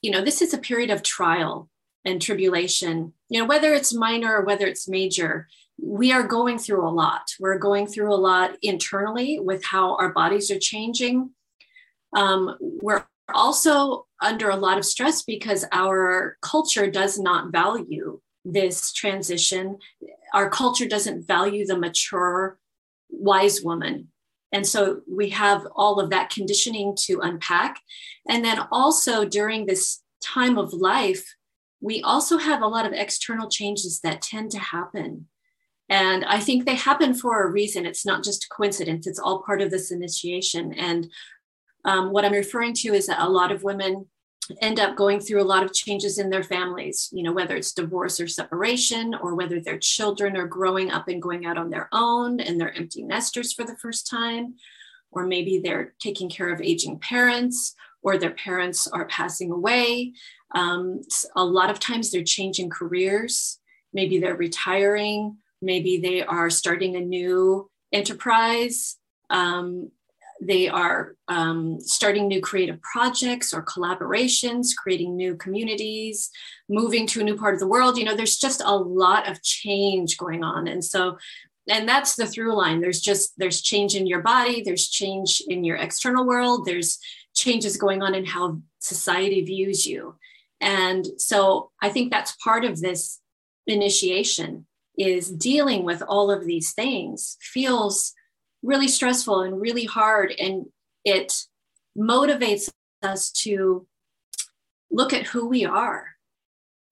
you 0.00 0.10
know, 0.10 0.24
this 0.24 0.40
is 0.40 0.54
a 0.54 0.58
period 0.58 0.90
of 0.90 1.02
trial 1.02 1.68
and 2.04 2.22
tribulation, 2.22 3.12
you 3.28 3.40
know, 3.40 3.46
whether 3.46 3.74
it's 3.74 3.92
minor 3.92 4.36
or 4.36 4.44
whether 4.44 4.66
it's 4.66 4.88
major, 4.88 5.48
we 5.80 6.12
are 6.12 6.22
going 6.22 6.58
through 6.58 6.86
a 6.86 6.90
lot. 6.90 7.34
We're 7.38 7.58
going 7.58 7.86
through 7.86 8.12
a 8.12 8.16
lot 8.16 8.56
internally 8.62 9.38
with 9.38 9.64
how 9.64 9.96
our 9.96 10.12
bodies 10.12 10.50
are 10.50 10.58
changing. 10.58 11.30
Um, 12.14 12.56
we're 12.60 13.04
also 13.32 14.06
under 14.20 14.50
a 14.50 14.56
lot 14.56 14.78
of 14.78 14.84
stress 14.84 15.22
because 15.22 15.64
our 15.72 16.37
culture 16.42 16.90
does 16.90 17.18
not 17.18 17.52
value 17.52 18.20
this 18.44 18.92
transition. 18.92 19.78
Our 20.34 20.50
culture 20.50 20.87
doesn't 20.87 21.26
value 21.26 21.66
the 21.66 21.78
mature, 21.78 22.58
wise 23.10 23.62
woman. 23.62 24.08
And 24.52 24.66
so 24.66 25.02
we 25.10 25.30
have 25.30 25.66
all 25.76 26.00
of 26.00 26.10
that 26.10 26.30
conditioning 26.30 26.96
to 27.00 27.20
unpack. 27.20 27.80
And 28.28 28.44
then 28.44 28.60
also 28.72 29.25
during 29.25 29.66
this 29.66 30.02
time 30.22 30.58
of 30.58 30.72
life, 30.72 31.34
we 31.80 32.02
also 32.02 32.38
have 32.38 32.62
a 32.62 32.66
lot 32.66 32.87
of 32.87 32.92
external 32.92 33.48
changes 33.48 34.00
that 34.00 34.22
tend 34.22 34.50
to 34.52 34.58
happen. 34.58 35.28
And 35.88 36.25
I 36.25 36.40
think 36.40 36.64
they 36.64 36.75
happen 36.75 37.14
for 37.14 37.42
a 37.42 37.50
reason. 37.50 37.87
It's 37.87 38.04
not 38.04 38.25
just 38.25 38.48
coincidence, 38.50 39.06
it's 39.06 39.18
all 39.18 39.42
part 39.42 39.62
of 39.62 39.70
this 39.70 39.90
initiation. 39.90 40.72
And 40.75 41.10
um, 41.88 42.12
what 42.12 42.25
I'm 42.26 42.33
referring 42.33 42.75
to 42.75 42.88
is 42.92 43.07
that 43.07 43.23
a 43.23 43.28
lot 43.28 43.50
of 43.50 43.62
women 43.62 44.07
end 44.61 44.78
up 44.78 44.95
going 44.95 45.21
through 45.21 45.42
a 45.42 45.52
lot 45.52 45.64
of 45.64 45.73
changes 45.73 46.18
in 46.18 46.28
their 46.28 46.42
families, 46.42 47.09
you 47.12 47.23
know, 47.23 47.33
whether 47.33 47.57
it's 47.57 47.73
divorce 47.73 48.21
or 48.21 48.28
separation, 48.28 49.14
or 49.23 49.35
whether 49.35 49.59
their 49.59 49.78
children 49.78 50.37
are 50.37 50.47
growing 50.47 50.90
up 50.90 51.09
and 51.09 51.23
going 51.23 51.47
out 51.47 51.57
on 51.57 51.71
their 51.71 51.88
own 51.92 52.40
and 52.40 52.61
they're 52.61 52.76
empty 52.76 53.02
nesters 53.02 53.54
for 53.54 53.64
the 53.64 53.76
first 53.76 54.07
time, 54.07 54.54
or 55.11 55.26
maybe 55.26 55.59
they're 55.59 55.95
taking 55.99 56.28
care 56.28 56.52
of 56.52 56.61
aging 56.61 56.99
parents, 56.99 57.75
or 58.02 58.18
their 58.18 58.37
parents 58.47 58.87
are 58.87 59.07
passing 59.07 59.50
away. 59.50 60.12
Um, 60.54 61.00
a 61.37 61.45
lot 61.45 61.71
of 61.71 61.80
times 61.80 62.11
they're 62.11 62.23
changing 62.23 62.68
careers, 62.68 63.59
maybe 63.95 64.18
they're 64.18 64.37
retiring, 64.37 65.38
maybe 65.62 65.99
they 65.99 66.23
are 66.23 66.50
starting 66.50 66.97
a 66.97 67.00
new 67.00 67.71
enterprise. 67.92 68.97
Um, 69.30 69.90
they 70.40 70.68
are 70.68 71.14
um, 71.26 71.80
starting 71.80 72.28
new 72.28 72.40
creative 72.40 72.80
projects 72.83 73.52
or 73.52 73.64
collaborations, 73.64 74.68
creating 74.76 75.16
new 75.16 75.37
communities, 75.37 76.30
moving 76.68 77.07
to 77.09 77.21
a 77.21 77.25
new 77.25 77.37
part 77.37 77.54
of 77.54 77.61
the 77.61 77.66
world. 77.66 77.99
You 77.99 78.04
know, 78.04 78.14
there's 78.14 78.38
just 78.38 78.62
a 78.64 78.76
lot 78.76 79.28
of 79.28 79.42
change 79.42 80.16
going 80.16 80.45
on. 80.45 80.68
And 80.68 80.85
so, 80.85 81.18
and 81.68 81.88
that's 81.88 82.14
the 82.14 82.26
through 82.26 82.57
line. 82.57 82.80
There's 82.80 83.00
just, 83.00 83.37
there's 83.37 83.61
change 83.61 83.95
in 83.95 84.07
your 84.07 84.23
body, 84.23 84.62
there's 84.62 84.88
change 84.88 85.42
in 85.49 85.64
your 85.64 85.76
external 85.76 86.26
world, 86.26 86.64
there's 86.64 86.99
changes 87.35 87.76
going 87.76 88.02
on 88.02 88.14
in 88.14 88.25
how 88.25 88.61
society 88.78 89.42
views 89.42 89.87
you. 89.87 90.16
And 90.61 91.07
so 91.18 91.71
I 91.83 91.88
think 91.88 92.11
that's 92.11 92.37
part 92.42 92.64
of 92.64 92.80
this 92.80 93.21
initiation 93.66 94.66
is 94.97 95.30
dealing 95.30 95.85
with 95.85 96.02
all 96.09 96.30
of 96.30 96.45
these 96.45 96.73
things 96.73 97.37
feels 97.40 98.14
really 98.62 98.88
stressful 98.88 99.42
and 99.42 99.60
really 99.60 99.84
hard. 99.84 100.32
And 100.38 100.66
it 101.04 101.44
motivates 101.96 102.70
us 103.02 103.30
to 103.30 103.86
look 104.90 105.12
at 105.12 105.26
who 105.26 105.48
we 105.48 105.64
are, 105.64 106.06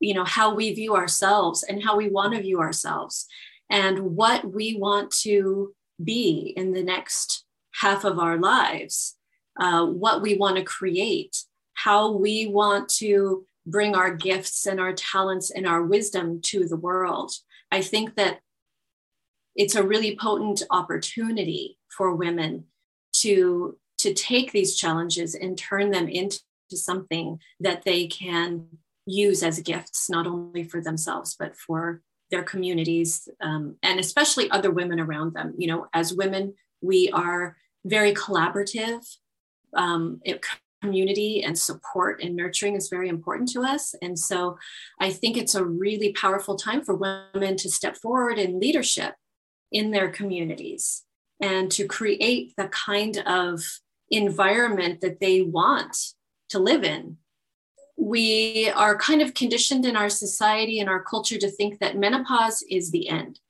you 0.00 0.14
know, 0.14 0.24
how 0.24 0.54
we 0.54 0.74
view 0.74 0.94
ourselves 0.94 1.62
and 1.62 1.82
how 1.82 1.96
we 1.96 2.08
want 2.08 2.34
to 2.34 2.42
view 2.42 2.60
ourselves 2.60 3.26
and 3.70 3.98
what 4.16 4.52
we 4.52 4.76
want 4.76 5.10
to 5.22 5.74
be 6.02 6.52
in 6.56 6.72
the 6.72 6.82
next 6.82 7.44
half 7.72 8.04
of 8.04 8.18
our 8.18 8.38
lives, 8.38 9.16
uh, 9.58 9.84
what 9.84 10.22
we 10.22 10.36
want 10.36 10.56
to 10.56 10.62
create, 10.62 11.36
how 11.74 12.12
we 12.12 12.46
want 12.46 12.88
to 12.88 13.46
bring 13.66 13.94
our 13.94 14.14
gifts 14.14 14.66
and 14.66 14.78
our 14.78 14.92
talents 14.92 15.50
and 15.50 15.66
our 15.66 15.82
wisdom 15.82 16.40
to 16.40 16.66
the 16.66 16.76
world. 16.76 17.32
I 17.72 17.82
think 17.82 18.14
that 18.14 18.40
it's 19.56 19.74
a 19.74 19.82
really 19.82 20.16
potent 20.16 20.62
opportunity 20.70 21.78
for 21.88 22.14
women 22.14 22.64
to 23.12 23.76
to 23.98 24.12
take 24.12 24.52
these 24.52 24.76
challenges 24.76 25.34
and 25.34 25.56
turn 25.56 25.90
them 25.90 26.06
into 26.06 26.40
something 26.70 27.38
that 27.58 27.82
they 27.84 28.06
can 28.06 28.66
use 29.06 29.42
as 29.42 29.60
gifts 29.60 30.10
not 30.10 30.26
only 30.26 30.62
for 30.62 30.80
themselves 30.80 31.34
but 31.38 31.56
for 31.56 32.02
their 32.30 32.42
communities 32.42 33.28
um, 33.40 33.76
and 33.82 33.98
especially 33.98 34.50
other 34.50 34.70
women 34.70 35.00
around 35.00 35.32
them. 35.32 35.54
You 35.56 35.68
know 35.68 35.86
as 35.94 36.14
women 36.14 36.54
we 36.80 37.10
are 37.10 37.56
very 37.84 38.12
collaborative. 38.12 39.04
Um, 39.74 40.20
it, 40.24 40.44
community 40.82 41.42
and 41.42 41.58
support 41.58 42.22
and 42.22 42.36
nurturing 42.36 42.76
is 42.76 42.88
very 42.88 43.08
important 43.08 43.48
to 43.50 43.62
us. 43.62 43.94
And 44.02 44.16
so 44.18 44.58
i 45.00 45.10
think 45.10 45.36
it's 45.36 45.54
a 45.54 45.64
really 45.64 46.12
powerful 46.12 46.54
time 46.54 46.82
for 46.84 46.94
women 46.94 47.56
to 47.56 47.70
step 47.70 47.96
forward 47.96 48.38
in 48.38 48.60
leadership 48.60 49.14
in 49.72 49.90
their 49.90 50.10
communities 50.10 51.02
and 51.40 51.70
to 51.72 51.86
create 51.86 52.54
the 52.56 52.68
kind 52.68 53.18
of 53.26 53.62
environment 54.10 55.00
that 55.00 55.20
they 55.20 55.42
want 55.42 55.96
to 56.48 56.58
live 56.58 56.84
in. 56.84 57.16
We 57.96 58.70
are 58.70 58.96
kind 58.96 59.22
of 59.22 59.34
conditioned 59.34 59.84
in 59.84 59.96
our 59.96 60.10
society 60.10 60.80
and 60.80 60.88
our 60.88 61.02
culture 61.02 61.38
to 61.38 61.50
think 61.50 61.78
that 61.78 61.96
menopause 61.96 62.62
is 62.70 62.90
the 62.90 63.08
end. 63.08 63.40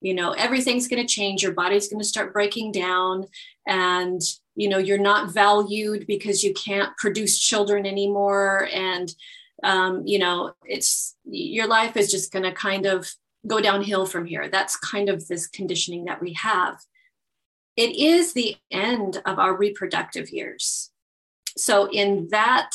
You 0.00 0.14
know, 0.14 0.32
everything's 0.32 0.88
going 0.88 1.02
to 1.02 1.08
change, 1.08 1.42
your 1.42 1.52
body's 1.52 1.88
going 1.88 2.00
to 2.00 2.06
start 2.06 2.32
breaking 2.32 2.72
down, 2.72 3.26
and 3.66 4.20
you 4.56 4.68
know, 4.68 4.78
you're 4.78 4.98
not 4.98 5.32
valued 5.32 6.06
because 6.06 6.44
you 6.44 6.54
can't 6.54 6.96
produce 6.96 7.38
children 7.38 7.86
anymore. 7.86 8.68
And, 8.72 9.12
um, 9.62 10.06
you 10.06 10.18
know, 10.18 10.52
it's 10.64 11.16
your 11.24 11.66
life 11.66 11.96
is 11.96 12.10
just 12.10 12.32
going 12.32 12.44
to 12.44 12.52
kind 12.52 12.86
of 12.86 13.12
go 13.46 13.60
downhill 13.60 14.06
from 14.06 14.26
here. 14.26 14.48
That's 14.48 14.76
kind 14.76 15.08
of 15.08 15.26
this 15.28 15.46
conditioning 15.46 16.04
that 16.06 16.20
we 16.20 16.32
have. 16.34 16.78
It 17.76 17.96
is 17.96 18.32
the 18.32 18.56
end 18.70 19.20
of 19.26 19.38
our 19.38 19.56
reproductive 19.56 20.30
years. 20.30 20.90
So, 21.56 21.88
in 21.90 22.28
that 22.30 22.70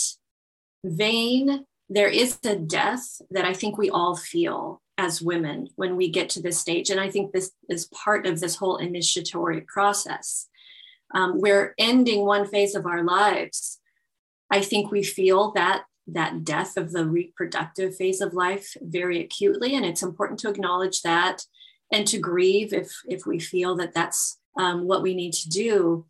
vein, 0.84 1.66
there 1.90 2.10
is 2.10 2.38
a 2.46 2.56
death 2.56 3.22
that 3.32 3.46
I 3.46 3.54
think 3.54 3.78
we 3.78 3.90
all 3.90 4.16
feel 4.16 4.82
as 4.98 5.22
women 5.22 5.70
when 5.76 5.96
we 5.96 6.10
get 6.10 6.30
to 6.30 6.42
this 6.42 6.60
stage. 6.60 6.90
And 6.90 7.00
I 7.00 7.10
think 7.10 7.32
this 7.32 7.52
is 7.70 7.86
part 7.86 8.26
of 8.26 8.40
this 8.40 8.58
whole 8.58 8.78
initiatory 8.78 9.62
process. 9.62 10.48
Um, 11.16 11.40
we're 11.40 11.74
ending 11.78 12.26
one 12.26 12.46
phase 12.46 12.76
of 12.76 12.86
our 12.86 13.04
lives. 13.04 13.80
I 14.52 14.62
think 14.62 14.92
we 14.92 15.04
feel 15.04 15.52
that 15.54 15.84
that 16.14 16.44
death 16.44 16.78
of 16.78 16.92
the 16.92 17.06
reproductive 17.06 17.96
phase 17.96 18.22
of 18.22 18.34
life 18.34 18.76
very 18.82 19.22
acutely. 19.24 19.76
And 19.76 19.86
it's 19.86 20.04
important 20.04 20.40
to 20.40 20.50
acknowledge 20.50 21.02
that 21.02 21.44
and 21.92 22.08
to 22.08 22.20
grieve 22.20 22.74
if 22.74 22.92
if 23.08 23.26
we 23.26 23.40
feel 23.40 23.76
that 23.78 23.94
that's 23.94 24.40
um, 24.58 24.86
what 24.86 25.02
we 25.02 25.16
need 25.16 25.34
to 25.34 25.50
do. 25.50 26.06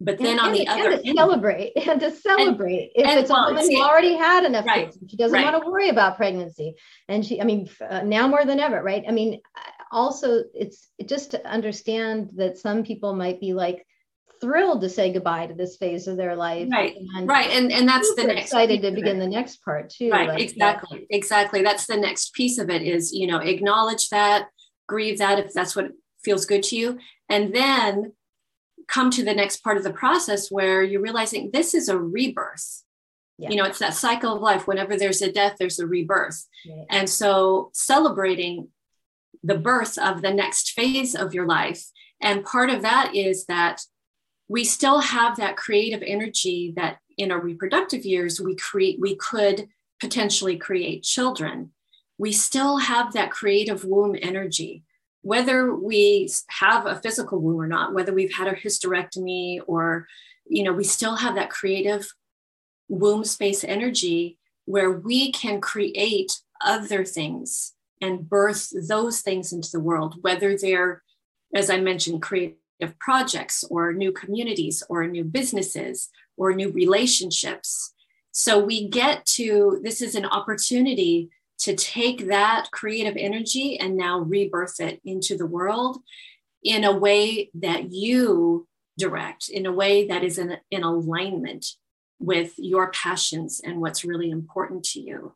But 0.00 0.18
then 0.18 0.38
and, 0.38 0.40
on 0.40 0.48
and 0.48 0.56
the 0.56 0.68
other 0.68 0.98
to 0.98 1.06
end, 1.06 1.16
celebrate 1.16 1.72
and 1.88 2.00
to 2.00 2.10
celebrate 2.10 2.92
and, 2.96 3.06
if 3.06 3.18
it's 3.20 3.30
well, 3.30 3.46
a 3.46 3.54
woman 3.54 3.70
who 3.70 3.82
already 3.82 4.16
had 4.16 4.44
enough 4.44 4.66
right, 4.66 4.86
kids 4.86 4.98
she 5.08 5.16
doesn't 5.16 5.34
right. 5.34 5.52
want 5.52 5.62
to 5.62 5.70
worry 5.70 5.88
about 5.88 6.16
pregnancy. 6.16 6.74
And 7.08 7.24
she 7.24 7.40
i 7.40 7.44
mean 7.44 7.68
uh, 7.88 8.02
now 8.02 8.26
more 8.28 8.44
than 8.44 8.60
ever 8.60 8.82
right? 8.82 9.04
I 9.06 9.12
mean 9.12 9.40
also 9.92 10.42
it's 10.52 10.90
just 11.06 11.30
to 11.30 11.46
understand 11.46 12.30
that 12.34 12.58
some 12.58 12.82
people 12.82 13.14
might 13.14 13.40
be 13.40 13.54
like 13.54 13.86
thrilled 14.40 14.80
to 14.82 14.88
say 14.88 15.12
goodbye 15.12 15.46
to 15.46 15.54
this 15.54 15.76
phase 15.76 16.06
of 16.06 16.16
their 16.16 16.36
life. 16.36 16.68
Right. 16.70 16.96
And 17.16 17.28
right. 17.28 17.50
And 17.50 17.72
and 17.72 17.88
that's 17.88 18.14
the 18.14 18.24
next 18.24 18.42
excited 18.42 18.82
to 18.82 18.90
begin 18.92 19.18
the 19.18 19.26
next 19.26 19.62
part 19.64 19.90
too. 19.90 20.10
Right. 20.10 20.28
Like 20.28 20.40
exactly. 20.40 21.00
That. 21.00 21.16
Exactly. 21.16 21.62
That's 21.62 21.86
the 21.86 21.96
next 21.96 22.34
piece 22.34 22.58
of 22.58 22.70
it 22.70 22.82
is, 22.82 23.12
you 23.12 23.26
know, 23.26 23.38
acknowledge 23.38 24.08
that, 24.10 24.48
grieve 24.86 25.18
that 25.18 25.38
if 25.38 25.52
that's 25.52 25.74
what 25.74 25.92
feels 26.24 26.46
good 26.46 26.62
to 26.64 26.76
you. 26.76 26.98
And 27.28 27.54
then 27.54 28.12
come 28.86 29.10
to 29.10 29.24
the 29.24 29.34
next 29.34 29.58
part 29.58 29.76
of 29.76 29.84
the 29.84 29.92
process 29.92 30.50
where 30.50 30.82
you're 30.82 31.00
realizing 31.00 31.50
this 31.52 31.74
is 31.74 31.88
a 31.88 31.98
rebirth. 31.98 32.82
Yeah. 33.38 33.50
You 33.50 33.56
know, 33.56 33.64
it's 33.64 33.78
that 33.80 33.94
cycle 33.94 34.36
of 34.36 34.42
life. 34.42 34.66
Whenever 34.66 34.96
there's 34.96 35.22
a 35.22 35.32
death, 35.32 35.56
there's 35.58 35.78
a 35.78 35.86
rebirth. 35.86 36.46
Right. 36.68 36.86
And 36.90 37.10
so 37.10 37.70
celebrating 37.72 38.68
the 39.42 39.58
birth 39.58 39.98
of 39.98 40.22
the 40.22 40.32
next 40.32 40.70
phase 40.72 41.14
of 41.14 41.34
your 41.34 41.46
life. 41.46 41.84
And 42.20 42.44
part 42.44 42.70
of 42.70 42.82
that 42.82 43.14
is 43.14 43.46
that 43.46 43.80
we 44.48 44.64
still 44.64 45.00
have 45.00 45.36
that 45.36 45.56
creative 45.56 46.02
energy 46.02 46.72
that 46.76 46.98
in 47.16 47.30
our 47.30 47.40
reproductive 47.40 48.04
years 48.04 48.40
we 48.40 48.54
create 48.56 49.00
we 49.00 49.14
could 49.16 49.68
potentially 50.00 50.56
create 50.56 51.02
children. 51.02 51.70
We 52.18 52.32
still 52.32 52.78
have 52.78 53.12
that 53.12 53.30
creative 53.30 53.84
womb 53.84 54.16
energy. 54.20 54.84
Whether 55.22 55.74
we 55.74 56.30
have 56.48 56.84
a 56.84 57.00
physical 57.00 57.40
womb 57.40 57.60
or 57.60 57.66
not, 57.66 57.94
whether 57.94 58.12
we've 58.12 58.34
had 58.34 58.46
a 58.46 58.54
hysterectomy 58.54 59.60
or, 59.66 60.06
you 60.46 60.62
know, 60.62 60.72
we 60.72 60.84
still 60.84 61.16
have 61.16 61.36
that 61.36 61.50
creative 61.50 62.12
womb 62.88 63.24
space 63.24 63.64
energy 63.64 64.38
where 64.66 64.90
we 64.90 65.32
can 65.32 65.60
create 65.60 66.40
other 66.62 67.04
things 67.04 67.72
and 68.02 68.28
birth 68.28 68.70
those 68.88 69.22
things 69.22 69.52
into 69.52 69.70
the 69.72 69.80
world, 69.80 70.16
whether 70.20 70.56
they're, 70.58 71.02
as 71.54 71.70
I 71.70 71.78
mentioned, 71.78 72.20
creative 72.20 72.58
projects 72.98 73.64
or 73.70 73.92
new 73.92 74.12
communities 74.12 74.82
or 74.88 75.06
new 75.06 75.24
businesses 75.24 76.10
or 76.36 76.54
new 76.54 76.70
relationships. 76.70 77.92
So 78.32 78.58
we 78.58 78.88
get 78.88 79.24
to, 79.26 79.80
this 79.82 80.02
is 80.02 80.14
an 80.14 80.24
opportunity 80.24 81.30
to 81.60 81.76
take 81.76 82.26
that 82.26 82.70
creative 82.72 83.16
energy 83.16 83.78
and 83.78 83.96
now 83.96 84.18
rebirth 84.18 84.80
it 84.80 85.00
into 85.04 85.36
the 85.36 85.46
world 85.46 85.98
in 86.62 86.84
a 86.84 86.92
way 86.92 87.50
that 87.54 87.92
you 87.92 88.66
direct, 88.98 89.48
in 89.48 89.66
a 89.66 89.72
way 89.72 90.06
that 90.06 90.24
is 90.24 90.38
in, 90.38 90.56
in 90.70 90.82
alignment 90.82 91.66
with 92.18 92.54
your 92.56 92.90
passions 92.90 93.60
and 93.64 93.80
what's 93.80 94.04
really 94.04 94.30
important 94.30 94.84
to 94.84 95.00
you. 95.00 95.34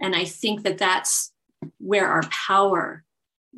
And 0.00 0.14
I 0.14 0.24
think 0.24 0.62
that 0.62 0.78
that's 0.78 1.32
where 1.78 2.06
our 2.06 2.22
power 2.30 3.04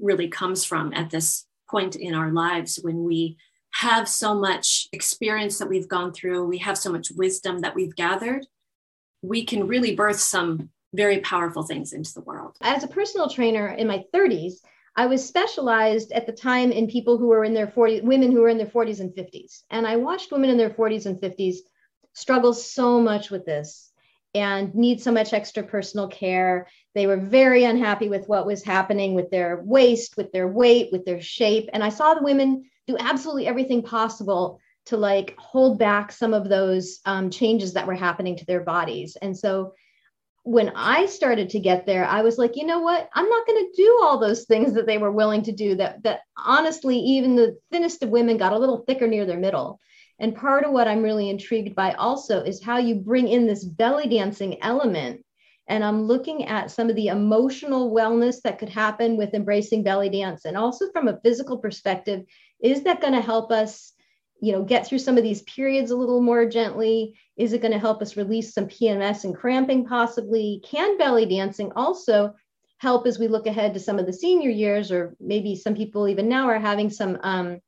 really 0.00 0.28
comes 0.28 0.64
from 0.64 0.92
at 0.94 1.10
this 1.10 1.46
point 1.70 1.96
in 1.96 2.14
our 2.14 2.30
lives 2.30 2.78
when 2.82 3.04
we 3.04 3.36
have 3.74 4.08
so 4.08 4.34
much 4.34 4.88
experience 4.92 5.58
that 5.58 5.68
we've 5.68 5.88
gone 5.88 6.12
through, 6.12 6.44
we 6.44 6.58
have 6.58 6.76
so 6.76 6.90
much 6.90 7.10
wisdom 7.12 7.60
that 7.60 7.74
we've 7.74 7.94
gathered, 7.94 8.46
we 9.22 9.44
can 9.44 9.66
really 9.66 9.94
birth 9.94 10.18
some 10.18 10.70
very 10.92 11.20
powerful 11.20 11.62
things 11.62 11.92
into 11.92 12.12
the 12.14 12.22
world. 12.22 12.56
As 12.62 12.82
a 12.82 12.88
personal 12.88 13.28
trainer 13.28 13.68
in 13.68 13.86
my 13.86 14.04
30s, 14.12 14.54
I 14.96 15.06
was 15.06 15.26
specialized 15.26 16.10
at 16.12 16.26
the 16.26 16.32
time 16.32 16.72
in 16.72 16.88
people 16.88 17.16
who 17.16 17.28
were 17.28 17.44
in 17.44 17.54
their 17.54 17.68
40s, 17.68 18.02
women 18.02 18.32
who 18.32 18.40
were 18.40 18.48
in 18.48 18.58
their 18.58 18.66
40s 18.66 19.00
and 19.00 19.10
50s. 19.12 19.62
And 19.70 19.86
I 19.86 19.96
watched 19.96 20.32
women 20.32 20.50
in 20.50 20.58
their 20.58 20.70
40s 20.70 21.06
and 21.06 21.16
50s 21.20 21.58
struggle 22.12 22.52
so 22.52 23.00
much 23.00 23.30
with 23.30 23.46
this 23.46 23.92
and 24.34 24.74
need 24.74 25.00
so 25.00 25.12
much 25.12 25.32
extra 25.32 25.62
personal 25.62 26.08
care. 26.08 26.66
They 26.94 27.06
were 27.06 27.16
very 27.16 27.64
unhappy 27.64 28.08
with 28.08 28.26
what 28.28 28.46
was 28.46 28.64
happening 28.64 29.14
with 29.14 29.30
their 29.30 29.62
waist, 29.64 30.16
with 30.16 30.32
their 30.32 30.48
weight, 30.48 30.90
with 30.90 31.04
their 31.04 31.20
shape. 31.20 31.68
And 31.72 31.84
I 31.84 31.88
saw 31.88 32.14
the 32.14 32.22
women 32.22 32.68
do 32.86 32.96
absolutely 32.98 33.46
everything 33.46 33.82
possible 33.82 34.58
to 34.86 34.96
like 34.96 35.36
hold 35.38 35.78
back 35.78 36.10
some 36.10 36.34
of 36.34 36.48
those 36.48 37.00
um, 37.04 37.30
changes 37.30 37.74
that 37.74 37.86
were 37.86 37.94
happening 37.94 38.36
to 38.36 38.46
their 38.46 38.60
bodies. 38.60 39.16
And 39.20 39.36
so 39.36 39.74
when 40.42 40.72
I 40.74 41.06
started 41.06 41.50
to 41.50 41.60
get 41.60 41.86
there, 41.86 42.04
I 42.04 42.22
was 42.22 42.38
like, 42.38 42.56
you 42.56 42.66
know 42.66 42.80
what? 42.80 43.08
I'm 43.14 43.28
not 43.28 43.46
going 43.46 43.66
to 43.66 43.72
do 43.76 44.00
all 44.02 44.18
those 44.18 44.46
things 44.46 44.72
that 44.72 44.86
they 44.86 44.98
were 44.98 45.12
willing 45.12 45.42
to 45.44 45.52
do. 45.52 45.74
That 45.76 46.02
that 46.02 46.20
honestly, 46.36 46.96
even 46.98 47.36
the 47.36 47.58
thinnest 47.70 48.02
of 48.02 48.08
women 48.08 48.38
got 48.38 48.54
a 48.54 48.58
little 48.58 48.78
thicker 48.78 49.06
near 49.06 49.26
their 49.26 49.38
middle. 49.38 49.78
And 50.18 50.34
part 50.34 50.64
of 50.64 50.72
what 50.72 50.88
I'm 50.88 51.02
really 51.02 51.30
intrigued 51.30 51.74
by 51.74 51.92
also 51.92 52.42
is 52.42 52.62
how 52.62 52.78
you 52.78 52.96
bring 52.96 53.28
in 53.28 53.46
this 53.46 53.64
belly 53.64 54.08
dancing 54.08 54.62
element. 54.62 55.24
And 55.70 55.84
I'm 55.84 56.02
looking 56.02 56.46
at 56.46 56.70
some 56.70 56.90
of 56.90 56.96
the 56.96 57.06
emotional 57.06 57.94
wellness 57.94 58.42
that 58.42 58.58
could 58.58 58.68
happen 58.68 59.16
with 59.16 59.34
embracing 59.34 59.84
belly 59.84 60.08
dance. 60.08 60.44
And 60.44 60.56
also 60.56 60.90
from 60.90 61.06
a 61.06 61.20
physical 61.22 61.58
perspective, 61.58 62.24
is 62.60 62.82
that 62.82 63.00
going 63.00 63.12
to 63.12 63.20
help 63.20 63.52
us, 63.52 63.92
you 64.42 64.52
know, 64.52 64.64
get 64.64 64.84
through 64.84 64.98
some 64.98 65.16
of 65.16 65.22
these 65.22 65.42
periods 65.42 65.92
a 65.92 65.96
little 65.96 66.20
more 66.20 66.44
gently? 66.44 67.14
Is 67.36 67.52
it 67.52 67.62
going 67.62 67.72
to 67.72 67.78
help 67.78 68.02
us 68.02 68.16
release 68.16 68.52
some 68.52 68.66
PMS 68.66 69.22
and 69.22 69.34
cramping 69.34 69.86
possibly? 69.86 70.60
Can 70.64 70.98
belly 70.98 71.24
dancing 71.24 71.70
also 71.76 72.34
help 72.78 73.06
as 73.06 73.20
we 73.20 73.28
look 73.28 73.46
ahead 73.46 73.72
to 73.74 73.80
some 73.80 74.00
of 74.00 74.06
the 74.06 74.12
senior 74.12 74.50
years, 74.50 74.90
or 74.90 75.14
maybe 75.20 75.54
some 75.54 75.76
people 75.76 76.08
even 76.08 76.28
now 76.28 76.48
are 76.48 76.58
having 76.58 76.90
some 76.90 77.16
um, 77.22 77.60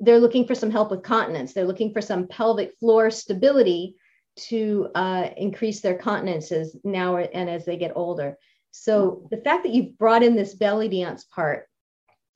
they're 0.00 0.18
looking 0.18 0.46
for 0.46 0.54
some 0.54 0.70
help 0.70 0.90
with 0.90 1.04
continence. 1.04 1.52
They're 1.54 1.64
looking 1.64 1.92
for 1.92 2.02
some 2.02 2.26
pelvic 2.26 2.72
floor 2.78 3.10
stability 3.10 3.94
to 4.34 4.88
uh, 4.94 5.28
increase 5.36 5.80
their 5.80 5.96
continence 5.96 6.52
as 6.52 6.76
now 6.84 7.16
and 7.16 7.50
as 7.50 7.64
they 7.64 7.76
get 7.76 7.92
older. 7.94 8.36
So 8.70 9.26
the 9.30 9.36
fact 9.38 9.64
that 9.64 9.72
you've 9.72 9.98
brought 9.98 10.22
in 10.22 10.34
this 10.34 10.54
belly 10.54 10.88
dance 10.88 11.24
part 11.24 11.68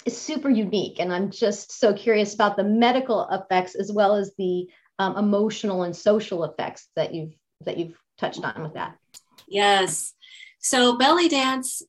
is 0.04 0.16
super 0.16 0.50
unique, 0.50 1.00
and 1.00 1.12
I'm 1.12 1.30
just 1.30 1.72
so 1.72 1.94
curious 1.94 2.34
about 2.34 2.56
the 2.56 2.64
medical 2.64 3.26
effects 3.30 3.74
as 3.74 3.90
well 3.90 4.14
as 4.14 4.32
the 4.38 4.68
um, 4.98 5.16
emotional 5.16 5.82
and 5.82 5.96
social 5.96 6.44
effects 6.44 6.88
that 6.96 7.14
you've 7.14 7.34
that 7.64 7.78
you've 7.78 7.98
touched 8.18 8.44
on 8.44 8.62
with 8.62 8.74
that. 8.74 8.96
Yes. 9.48 10.12
So 10.58 10.98
belly 10.98 11.28
dance 11.28 11.82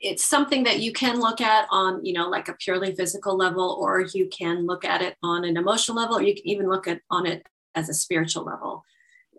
it's 0.00 0.24
something 0.24 0.64
that 0.64 0.80
you 0.80 0.92
can 0.92 1.20
look 1.20 1.40
at 1.40 1.66
on 1.70 2.04
you 2.04 2.12
know 2.12 2.28
like 2.28 2.48
a 2.48 2.54
purely 2.54 2.94
physical 2.94 3.36
level 3.36 3.76
or 3.80 4.04
you 4.14 4.28
can 4.28 4.66
look 4.66 4.84
at 4.84 5.02
it 5.02 5.16
on 5.22 5.44
an 5.44 5.56
emotional 5.56 5.96
level 5.96 6.18
or 6.18 6.22
you 6.22 6.34
can 6.34 6.46
even 6.46 6.68
look 6.68 6.86
at 6.86 7.00
on 7.10 7.26
it 7.26 7.46
as 7.74 7.88
a 7.88 7.94
spiritual 7.94 8.44
level 8.44 8.84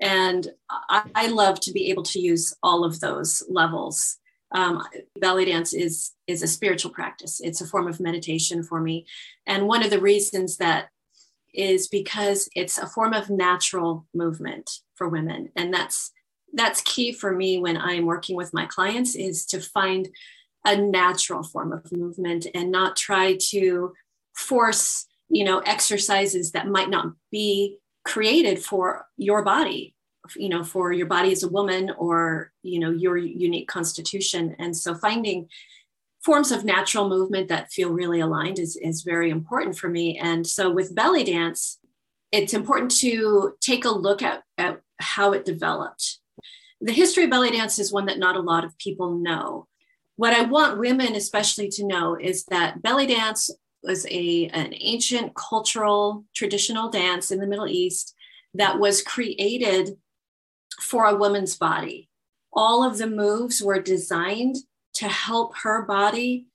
and 0.01 0.49
i, 0.69 1.03
I 1.15 1.27
love 1.27 1.59
to 1.61 1.71
be 1.71 1.89
able 1.89 2.03
to 2.03 2.19
use 2.19 2.53
all 2.63 2.83
of 2.83 2.99
those 2.99 3.43
levels. 3.49 4.17
Um, 4.53 4.81
belly 5.19 5.45
dance 5.45 5.73
is 5.73 6.13
is 6.25 6.41
a 6.41 6.47
spiritual 6.47 6.91
practice. 6.91 7.41
It's 7.43 7.59
a 7.59 7.67
form 7.67 7.87
of 7.87 7.99
meditation 7.99 8.63
for 8.63 8.79
me. 8.79 9.05
And 9.45 9.67
one 9.67 9.83
of 9.83 9.89
the 9.89 9.99
reasons 9.99 10.57
that 10.57 10.87
is 11.53 11.87
because 11.87 12.49
it's 12.55 12.77
a 12.77 12.87
form 12.87 13.13
of 13.13 13.29
natural 13.29 14.05
movement 14.13 14.69
for 14.95 15.09
women. 15.09 15.49
And 15.55 15.73
that's 15.73 16.11
that's 16.53 16.81
key 16.81 17.11
for 17.11 17.33
me 17.33 17.59
when 17.59 17.77
i'm 17.77 18.05
working 18.05 18.35
with 18.35 18.53
my 18.53 18.65
clients 18.65 19.15
is 19.15 19.45
to 19.45 19.59
find 19.59 20.09
a 20.65 20.75
natural 20.75 21.43
form 21.43 21.71
of 21.71 21.91
movement 21.91 22.47
and 22.53 22.71
not 22.71 22.95
try 22.95 23.37
to 23.39 23.93
force 24.35 25.05
you 25.29 25.43
know 25.43 25.59
exercises 25.59 26.51
that 26.51 26.67
might 26.67 26.89
not 26.89 27.07
be 27.31 27.77
created 28.07 28.57
for 28.63 29.05
your 29.17 29.43
body 29.43 29.93
you 30.35 30.49
know 30.49 30.63
for 30.63 30.91
your 30.91 31.05
body 31.05 31.31
as 31.31 31.43
a 31.43 31.49
woman 31.49 31.91
or 31.97 32.51
you 32.63 32.79
know 32.79 32.91
your 32.91 33.17
unique 33.17 33.67
constitution. 33.67 34.55
And 34.59 34.75
so 34.75 34.95
finding 34.95 35.47
forms 36.23 36.51
of 36.51 36.65
natural 36.65 37.07
movement 37.07 37.47
that 37.47 37.71
feel 37.71 37.89
really 37.89 38.19
aligned 38.19 38.59
is, 38.59 38.75
is 38.75 39.03
very 39.03 39.29
important 39.29 39.77
for 39.77 39.87
me. 39.87 40.17
And 40.17 40.45
so 40.45 40.69
with 40.69 40.95
belly 40.95 41.23
dance 41.23 41.79
it's 42.33 42.53
important 42.53 42.91
to 42.91 43.53
take 43.61 43.85
a 43.85 43.89
look 43.89 44.21
at, 44.21 44.43
at 44.57 44.81
how 44.99 45.31
it 45.31 45.45
developed. 45.45 46.19
The 46.81 46.91
history 46.91 47.23
of 47.23 47.29
belly 47.29 47.51
dance 47.51 47.79
is 47.79 47.93
one 47.93 48.07
that 48.07 48.19
not 48.19 48.35
a 48.35 48.41
lot 48.41 48.65
of 48.65 48.77
people 48.77 49.17
know. 49.17 49.67
What 50.17 50.33
I 50.33 50.41
want 50.41 50.77
women 50.77 51.15
especially 51.15 51.69
to 51.69 51.87
know 51.87 52.17
is 52.19 52.43
that 52.45 52.81
belly 52.81 53.07
dance 53.07 53.49
was 53.87 54.05
a, 54.07 54.47
an 54.47 54.73
ancient 54.79 55.33
cultural 55.33 56.25
traditional 56.35 56.89
dance 56.89 57.31
in 57.31 57.39
the 57.39 57.47
Middle 57.47 57.67
East 57.67 58.13
that 58.53 58.79
was 58.79 59.01
created 59.01 59.97
for 60.81 61.05
a 61.05 61.15
woman's 61.15 61.57
body. 61.57 62.09
All 62.53 62.83
of 62.83 62.97
the 62.97 63.07
moves 63.07 63.61
were 63.61 63.81
designed 63.81 64.57
to 64.95 65.07
help 65.07 65.55
her 65.57 65.83
body 65.83 66.47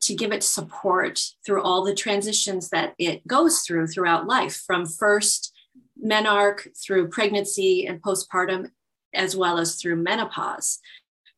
to 0.00 0.14
give 0.14 0.32
it 0.32 0.42
support 0.42 1.20
through 1.46 1.62
all 1.62 1.84
the 1.84 1.94
transitions 1.94 2.70
that 2.70 2.94
it 2.98 3.26
goes 3.26 3.60
through 3.60 3.86
throughout 3.86 4.26
life, 4.26 4.62
from 4.66 4.86
first 4.86 5.52
menarche 6.04 6.68
through 6.84 7.08
pregnancy 7.08 7.86
and 7.86 8.02
postpartum, 8.02 8.70
as 9.14 9.36
well 9.36 9.58
as 9.58 9.76
through 9.76 9.96
menopause. 9.96 10.80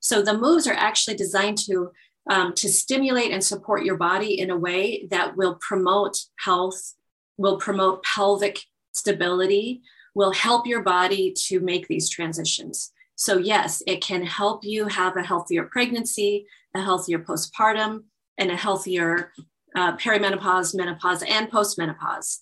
So 0.01 0.23
the 0.23 0.37
moves 0.37 0.66
are 0.66 0.75
actually 0.75 1.16
designed 1.16 1.59
to 1.66 1.92
um, 2.30 2.54
to 2.54 2.68
stimulate 2.68 3.30
and 3.30 3.44
support 3.44 3.84
your 3.84 3.96
body 3.96 4.38
in 4.38 4.50
a 4.50 4.56
way 4.56 5.06
that 5.10 5.37
will 5.37 5.58
promote 5.60 6.16
health, 6.38 6.94
will 7.37 7.58
promote 7.58 8.02
pelvic 8.02 8.60
stability, 8.92 9.82
will 10.14 10.32
help 10.32 10.66
your 10.66 10.82
body 10.82 11.34
to 11.37 11.60
make 11.60 11.88
these 11.88 12.08
transitions. 12.08 12.92
So, 13.16 13.38
yes, 13.38 13.82
it 13.87 14.00
can 14.00 14.24
help 14.24 14.64
you 14.64 14.87
have 14.88 15.16
a 15.16 15.22
healthier 15.22 15.64
pregnancy, 15.64 16.46
a 16.74 16.80
healthier 16.80 17.18
postpartum, 17.18 18.04
and 18.38 18.50
a 18.50 18.56
healthier 18.56 19.32
uh, 19.76 19.96
perimenopause, 19.96 20.74
menopause, 20.74 21.22
and 21.22 21.50
postmenopause. 21.50 22.38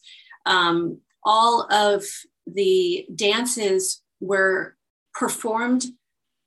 Um, 0.47 1.01
all 1.25 1.67
of 1.73 2.05
the 2.47 3.07
dances 3.15 4.03
were 4.21 4.77
performed 5.15 5.85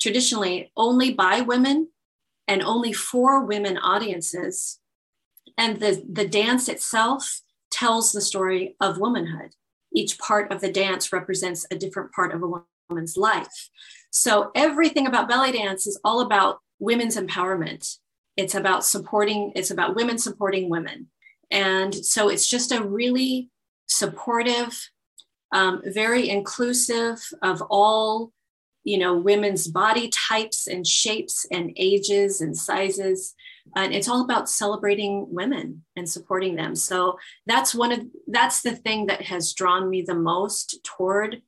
traditionally 0.02 0.72
only 0.76 1.14
by 1.14 1.42
women 1.42 1.90
and 2.48 2.62
only 2.62 2.94
for 2.94 3.44
women 3.44 3.78
audiences. 3.78 4.80
And 5.58 5.80
the, 5.80 6.04
the 6.12 6.28
dance 6.28 6.68
itself 6.68 7.42
tells 7.72 8.12
the 8.12 8.22
story 8.22 8.76
of 8.80 8.98
womanhood. 8.98 9.52
Each 9.94 10.18
part 10.20 10.52
of 10.52 10.62
the 10.62 10.72
dance 10.72 11.14
represents 11.14 11.66
a 11.72 11.76
different 11.76 12.12
part 12.12 12.34
of 12.34 12.44
a 12.44 12.64
woman's 12.90 13.18
life. 13.18 13.70
So 14.12 14.52
everything 14.56 15.08
about 15.08 15.28
belly 15.28 15.52
dance 15.52 15.88
is 15.88 16.00
all 16.04 16.22
about 16.22 16.60
women's 16.80 17.18
empowerment. 17.18 17.98
it's 18.38 18.56
about 18.56 18.86
supporting 18.86 19.52
it's 19.56 19.72
about 19.72 19.96
women 19.96 20.18
supporting 20.18 20.70
women 20.70 21.08
and 21.52 21.94
so 21.94 22.30
it's 22.30 22.48
just 22.48 22.72
a 22.72 22.84
really 22.84 23.50
supportive 23.88 24.90
um, 25.52 25.82
very 25.86 26.30
inclusive 26.30 27.22
of 27.42 27.62
all 27.70 28.32
you 28.86 28.98
know 28.98 29.18
women's 29.18 29.68
body 29.68 30.10
types 30.10 30.68
and 30.68 30.88
shapes 30.88 31.46
and 31.52 31.74
ages 31.76 32.40
and 32.40 32.56
sizes 32.56 33.36
and 33.76 33.94
it's 33.94 34.08
all 34.08 34.24
about 34.24 34.50
celebrating 34.50 35.26
women 35.30 35.84
and 35.98 36.10
supporting 36.10 36.56
them 36.56 36.76
so 36.76 37.18
that's 37.46 37.76
one 37.76 37.92
of 37.92 38.00
that's 38.28 38.62
the 38.62 38.76
thing 38.76 39.08
that 39.08 39.24
has 39.24 39.54
drawn 39.54 39.90
me 39.90 40.02
the 40.02 40.16
most 40.16 40.80
toward 40.84 41.42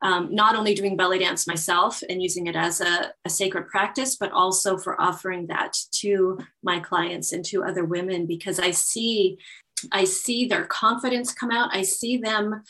um, 0.00 0.32
not 0.32 0.54
only 0.54 0.74
doing 0.74 0.96
belly 0.96 1.18
dance 1.18 1.46
myself 1.46 2.02
and 2.08 2.22
using 2.22 2.46
it 2.46 2.56
as 2.56 2.80
a, 2.80 3.12
a, 3.24 3.28
sacred 3.28 3.66
practice, 3.66 4.14
but 4.14 4.30
also 4.30 4.78
for 4.78 5.00
offering 5.00 5.48
that 5.48 5.76
to 5.90 6.38
my 6.62 6.78
clients 6.78 7.32
and 7.32 7.44
to 7.46 7.64
other 7.64 7.84
women 7.84 8.24
because 8.24 8.60
I 8.60 8.70
see, 8.70 9.38
I 9.90 10.04
see 10.04 10.46
their 10.46 10.66
confidence 10.66 11.34
come 11.34 11.50
out. 11.50 11.70
I 11.72 11.82
see 11.82 12.16
them 12.16 12.62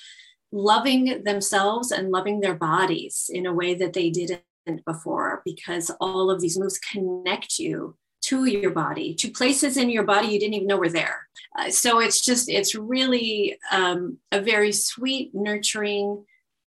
loving 0.52 1.22
themselves 1.24 1.90
and 1.90 2.10
loving 2.10 2.40
their 2.40 2.54
bodies 2.54 3.30
in 3.32 3.46
a 3.46 3.52
way 3.52 3.74
that 3.74 3.92
they 3.92 4.10
didn't 4.10 4.42
before 4.86 5.40
because 5.44 5.90
all 6.00 6.30
of 6.30 6.40
these 6.40 6.58
moves 6.58 6.78
connect 6.78 7.58
you 7.58 7.96
to 8.20 8.44
your 8.44 8.70
body 8.70 9.14
to 9.14 9.30
places 9.30 9.76
in 9.78 9.88
your 9.88 10.02
body 10.02 10.28
you 10.28 10.38
didn't 10.38 10.54
even 10.54 10.66
know 10.66 10.76
were 10.76 10.90
there 10.90 11.26
uh, 11.58 11.70
so 11.70 12.00
it's 12.00 12.22
just 12.22 12.50
it's 12.50 12.74
really 12.74 13.56
um, 13.72 14.18
a 14.32 14.40
very 14.40 14.72
sweet 14.72 15.30
nurturing 15.34 16.22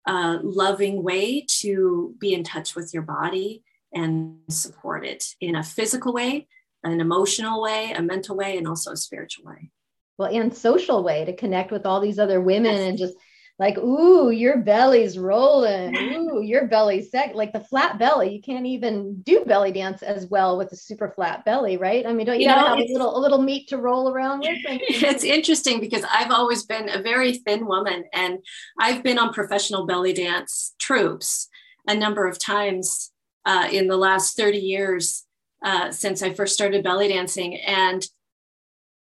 uh, 0.07 0.39
loving 0.41 1.03
way 1.03 1.45
to 1.47 2.15
be 2.19 2.33
in 2.33 2.43
touch 2.43 2.75
with 2.75 2.93
your 2.93 3.03
body 3.03 3.63
and 3.93 4.37
support 4.49 5.05
it 5.05 5.35
in 5.41 5.55
a 5.55 5.63
physical 5.63 6.13
way, 6.13 6.47
an 6.83 7.01
emotional 7.01 7.61
way, 7.61 7.91
a 7.91 8.01
mental 8.01 8.35
way, 8.35 8.57
and 8.57 8.67
also 8.67 8.91
a 8.91 8.97
spiritual 8.97 9.45
way. 9.45 9.69
Well, 10.17 10.33
and 10.33 10.55
social 10.55 11.03
way 11.03 11.25
to 11.25 11.35
connect 11.35 11.71
with 11.71 11.85
all 11.85 11.99
these 11.99 12.19
other 12.19 12.41
women 12.41 12.75
yes. 12.75 12.81
and 12.81 12.97
just 12.97 13.15
like, 13.59 13.77
ooh, 13.77 14.31
your 14.31 14.57
belly's 14.57 15.17
rolling. 15.17 15.95
Ooh, 15.95 16.41
your 16.41 16.67
belly's 16.67 17.11
set 17.11 17.35
like 17.35 17.53
the 17.53 17.59
flat 17.59 17.99
belly. 17.99 18.33
You 18.33 18.41
can't 18.41 18.65
even 18.65 19.21
do 19.21 19.45
belly 19.45 19.71
dance 19.71 20.01
as 20.01 20.25
well 20.27 20.57
with 20.57 20.71
a 20.71 20.75
super 20.75 21.11
flat 21.15 21.45
belly, 21.45 21.77
right? 21.77 22.05
I 22.05 22.13
mean, 22.13 22.25
don't 22.25 22.39
you, 22.39 22.49
you 22.49 22.55
know, 22.55 22.65
have 22.65 22.79
a 22.79 22.91
little 22.91 23.15
a 23.17 23.19
little 23.19 23.41
meat 23.41 23.67
to 23.69 23.77
roll 23.77 24.11
around 24.11 24.39
with? 24.39 24.57
It's 24.65 25.23
interesting 25.23 25.79
because 25.79 26.03
I've 26.11 26.31
always 26.31 26.65
been 26.65 26.89
a 26.89 27.01
very 27.01 27.33
thin 27.33 27.67
woman, 27.67 28.05
and 28.13 28.39
I've 28.79 29.03
been 29.03 29.19
on 29.19 29.33
professional 29.33 29.85
belly 29.85 30.13
dance 30.13 30.73
troupes 30.79 31.47
a 31.87 31.95
number 31.95 32.27
of 32.27 32.39
times 32.39 33.11
uh, 33.45 33.67
in 33.71 33.87
the 33.87 33.97
last 33.97 34.37
30 34.37 34.57
years 34.57 35.25
uh, 35.63 35.91
since 35.91 36.23
I 36.23 36.33
first 36.33 36.53
started 36.53 36.83
belly 36.83 37.09
dancing, 37.09 37.57
and 37.57 38.05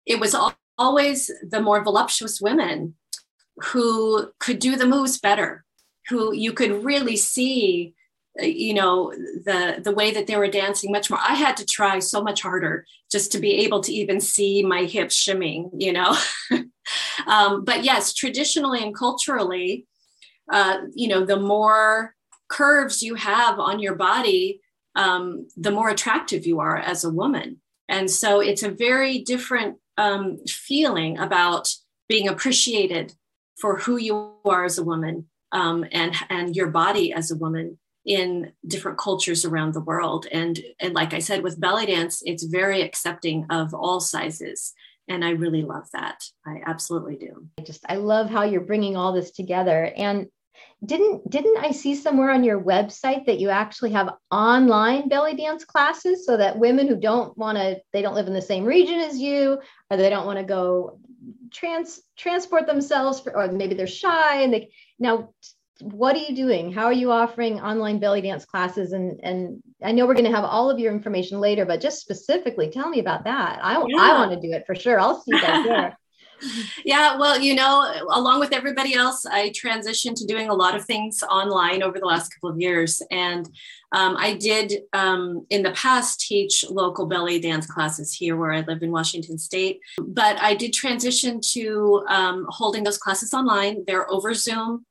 it 0.06 0.20
was 0.20 0.36
always 0.78 1.32
the 1.50 1.62
more 1.62 1.84
voluptuous 1.84 2.42
women 2.42 2.96
who 3.64 4.32
could 4.40 4.60
do 4.60 4.76
the 4.76 4.86
moves 4.86 5.20
better, 5.20 5.66
who 6.08 6.34
you 6.34 6.54
could 6.54 6.84
really 6.84 7.16
see 7.16 7.94
uh, 8.42 8.46
you 8.46 8.74
know 8.74 9.12
the 9.12 9.82
the 9.84 9.92
way 9.92 10.12
that 10.12 10.28
they 10.28 10.38
were 10.38 10.48
dancing 10.48 10.92
much 10.92 11.10
more. 11.10 11.20
I 11.20 11.36
had 11.36 11.58
to 11.58 11.66
try 11.66 12.00
so 12.00 12.22
much 12.22 12.42
harder 12.42 12.86
just 13.12 13.32
to 13.32 13.40
be 13.40 13.54
able 13.66 13.82
to 13.82 13.94
even 13.94 14.20
see 14.20 14.64
my 14.64 14.84
hips 14.84 15.16
shimming 15.16 15.72
you 15.78 15.94
know? 15.94 16.16
Um, 17.28 17.66
but 17.66 17.84
yes 17.84 18.14
traditionally 18.14 18.82
and 18.82 18.96
culturally 18.96 19.86
uh, 20.52 20.78
you 20.96 21.08
know 21.08 21.24
the 21.24 21.40
more 21.40 22.16
curves 22.48 23.04
you 23.04 23.14
have 23.14 23.60
on 23.60 23.80
your 23.80 23.94
body 23.94 24.62
um, 24.96 25.48
the 25.56 25.72
more 25.72 25.90
attractive 25.90 26.46
you 26.46 26.60
are 26.60 26.78
as 26.78 27.04
a 27.04 27.10
woman. 27.10 27.62
And 27.88 28.10
so 28.12 28.40
it's 28.40 28.64
a 28.64 28.70
very 28.70 29.20
different 29.20 29.78
um, 29.98 30.38
feeling 30.46 31.18
about 31.18 31.68
being 32.08 32.28
appreciated 32.28 33.14
for 33.60 33.78
who 33.78 33.98
you 33.98 34.34
are 34.46 34.66
as 34.66 34.78
a 34.78 34.84
woman 34.84 35.28
um, 35.52 35.86
and 35.92 36.16
and 36.30 36.56
your 36.56 36.68
body 36.68 37.14
as 37.14 37.32
a 37.32 37.38
woman 37.38 37.78
in 38.06 38.52
different 38.66 38.98
cultures 38.98 39.46
around 39.46 39.74
the 39.74 39.82
world. 39.82 40.26
And 40.32 40.60
and 40.80 40.94
like 40.94 41.14
i 41.14 41.20
said 41.20 41.44
with 41.44 41.60
belly 41.60 41.86
dance 41.86 42.22
it's 42.26 42.44
very 42.44 42.82
accepting 42.82 43.46
of 43.50 43.74
all 43.74 44.00
sizes. 44.00 44.74
And 45.08 45.26
i 45.26 45.32
really 45.32 45.64
love 45.64 45.88
that. 45.94 46.24
I 46.46 46.62
absolutely 46.66 47.18
do. 47.18 47.48
I 47.58 47.64
just 47.64 47.86
i 47.88 47.96
love 47.96 48.30
how 48.30 48.44
you're 48.44 48.62
bringing 48.62 48.96
all 48.96 49.14
this 49.14 49.32
together. 49.32 49.92
And 49.96 50.28
didn't 50.86 51.30
didn't 51.30 51.58
i 51.58 51.72
see 51.72 51.96
somewhere 51.96 52.32
on 52.32 52.44
your 52.44 52.62
website 52.62 53.26
that 53.26 53.40
you 53.40 53.50
actually 53.50 53.92
have 53.92 54.14
online 54.32 55.08
belly 55.10 55.34
dance 55.34 55.64
classes 55.66 56.26
so 56.26 56.36
that 56.36 56.58
women 56.58 56.88
who 56.88 56.96
don't 56.96 57.38
want 57.38 57.58
to 57.58 57.78
they 57.94 58.02
don't 58.02 58.16
live 58.16 58.28
in 58.28 58.34
the 58.34 58.42
same 58.42 58.66
region 58.66 59.00
as 59.00 59.18
you 59.18 59.60
or 59.90 59.98
they 59.98 60.10
don't 60.10 60.26
want 60.26 60.38
to 60.38 60.44
go 60.44 61.00
trans 61.52 62.02
transport 62.18 62.68
themselves 62.68 63.20
for, 63.20 63.36
or 63.36 63.52
maybe 63.52 63.76
they're 63.76 63.88
shy 63.88 64.42
and 64.42 64.54
they 64.54 64.72
now 64.98 65.30
what 65.82 66.16
are 66.16 66.20
you 66.20 66.36
doing? 66.36 66.74
How 66.74 66.86
are 66.86 66.94
you 66.94 67.10
offering 67.12 67.62
online 67.62 68.00
belly 68.00 68.22
dance 68.22 68.46
classes? 68.46 68.92
And 68.92 69.20
and 69.24 69.64
i 69.82 69.92
know 69.92 70.06
we're 70.06 70.14
going 70.14 70.26
to 70.26 70.36
have 70.36 70.44
all 70.44 70.70
of 70.70 70.78
your 70.78 70.92
information 70.92 71.40
later 71.40 71.66
but 71.66 71.80
just 71.80 72.02
specifically 72.02 72.70
tell 72.70 72.90
me 72.90 73.00
about 73.00 73.24
that. 73.24 73.60
I, 73.64 73.74
yeah. 73.74 73.98
I 73.98 74.14
want 74.14 74.32
to 74.32 74.42
do 74.42 74.54
it 74.54 74.66
for 74.66 74.76
sure. 74.76 75.00
I'll 75.00 75.22
see 75.22 75.36
you 75.36 75.42
guys 75.42 75.66
there 75.66 75.98
yeah, 76.86 77.18
well, 77.18 77.40
you 77.40 77.56
know, 77.56 77.92
along 78.12 78.40
with 78.40 78.54
everybody 78.54 78.94
else, 78.94 79.26
I 79.26 79.50
transitioned 79.50 80.16
to 80.16 80.26
doing 80.26 80.50
a 80.50 80.54
lot 80.54 80.76
of 80.76 80.86
things 80.86 81.24
online 81.24 81.84
over 81.84 82.00
the 82.00 82.06
last 82.06 82.30
couple 82.30 82.50
of 82.50 82.60
years. 82.60 83.02
And 83.12 83.48
um, 83.92 84.16
I 84.18 84.36
did 84.36 84.84
um, 84.94 85.46
in 85.50 85.64
the 85.64 85.72
past 85.72 86.20
teach 86.22 86.66
local 86.70 87.06
belly 87.06 87.40
dance 87.40 87.66
classes 87.66 88.14
here 88.14 88.36
where 88.38 88.52
I 88.52 88.62
live 88.62 88.84
in 88.84 88.92
Washington 88.92 89.38
State. 89.38 89.80
But 90.00 90.42
I 90.42 90.54
did 90.54 90.74
transition 90.74 91.42
to 91.54 92.06
um, 92.08 92.46
holding 92.50 92.84
those 92.84 92.98
classes 92.98 93.34
online. 93.34 93.84
They're 93.86 94.10
over 94.12 94.34
Zoom, 94.34 94.86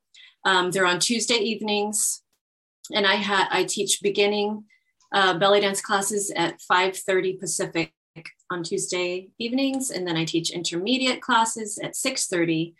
um, 0.44 0.70
they're 0.70 0.86
on 0.86 1.00
Tuesday 1.00 1.36
evenings. 1.36 2.22
And 2.94 3.06
I, 3.06 3.16
ha- 3.16 3.48
I 3.50 3.64
teach 3.64 4.00
beginning 4.02 4.64
uh, 5.12 5.38
belly 5.38 5.60
dance 5.60 5.80
classes 5.80 6.30
at 6.34 6.58
5.30 6.70 7.38
Pacific 7.38 7.92
on 8.50 8.62
Tuesday 8.62 9.28
evenings, 9.38 9.90
and 9.90 10.06
then 10.06 10.16
I 10.16 10.24
teach 10.24 10.50
intermediate 10.50 11.20
classes 11.20 11.78
at 11.78 11.94
6:30 11.94 12.74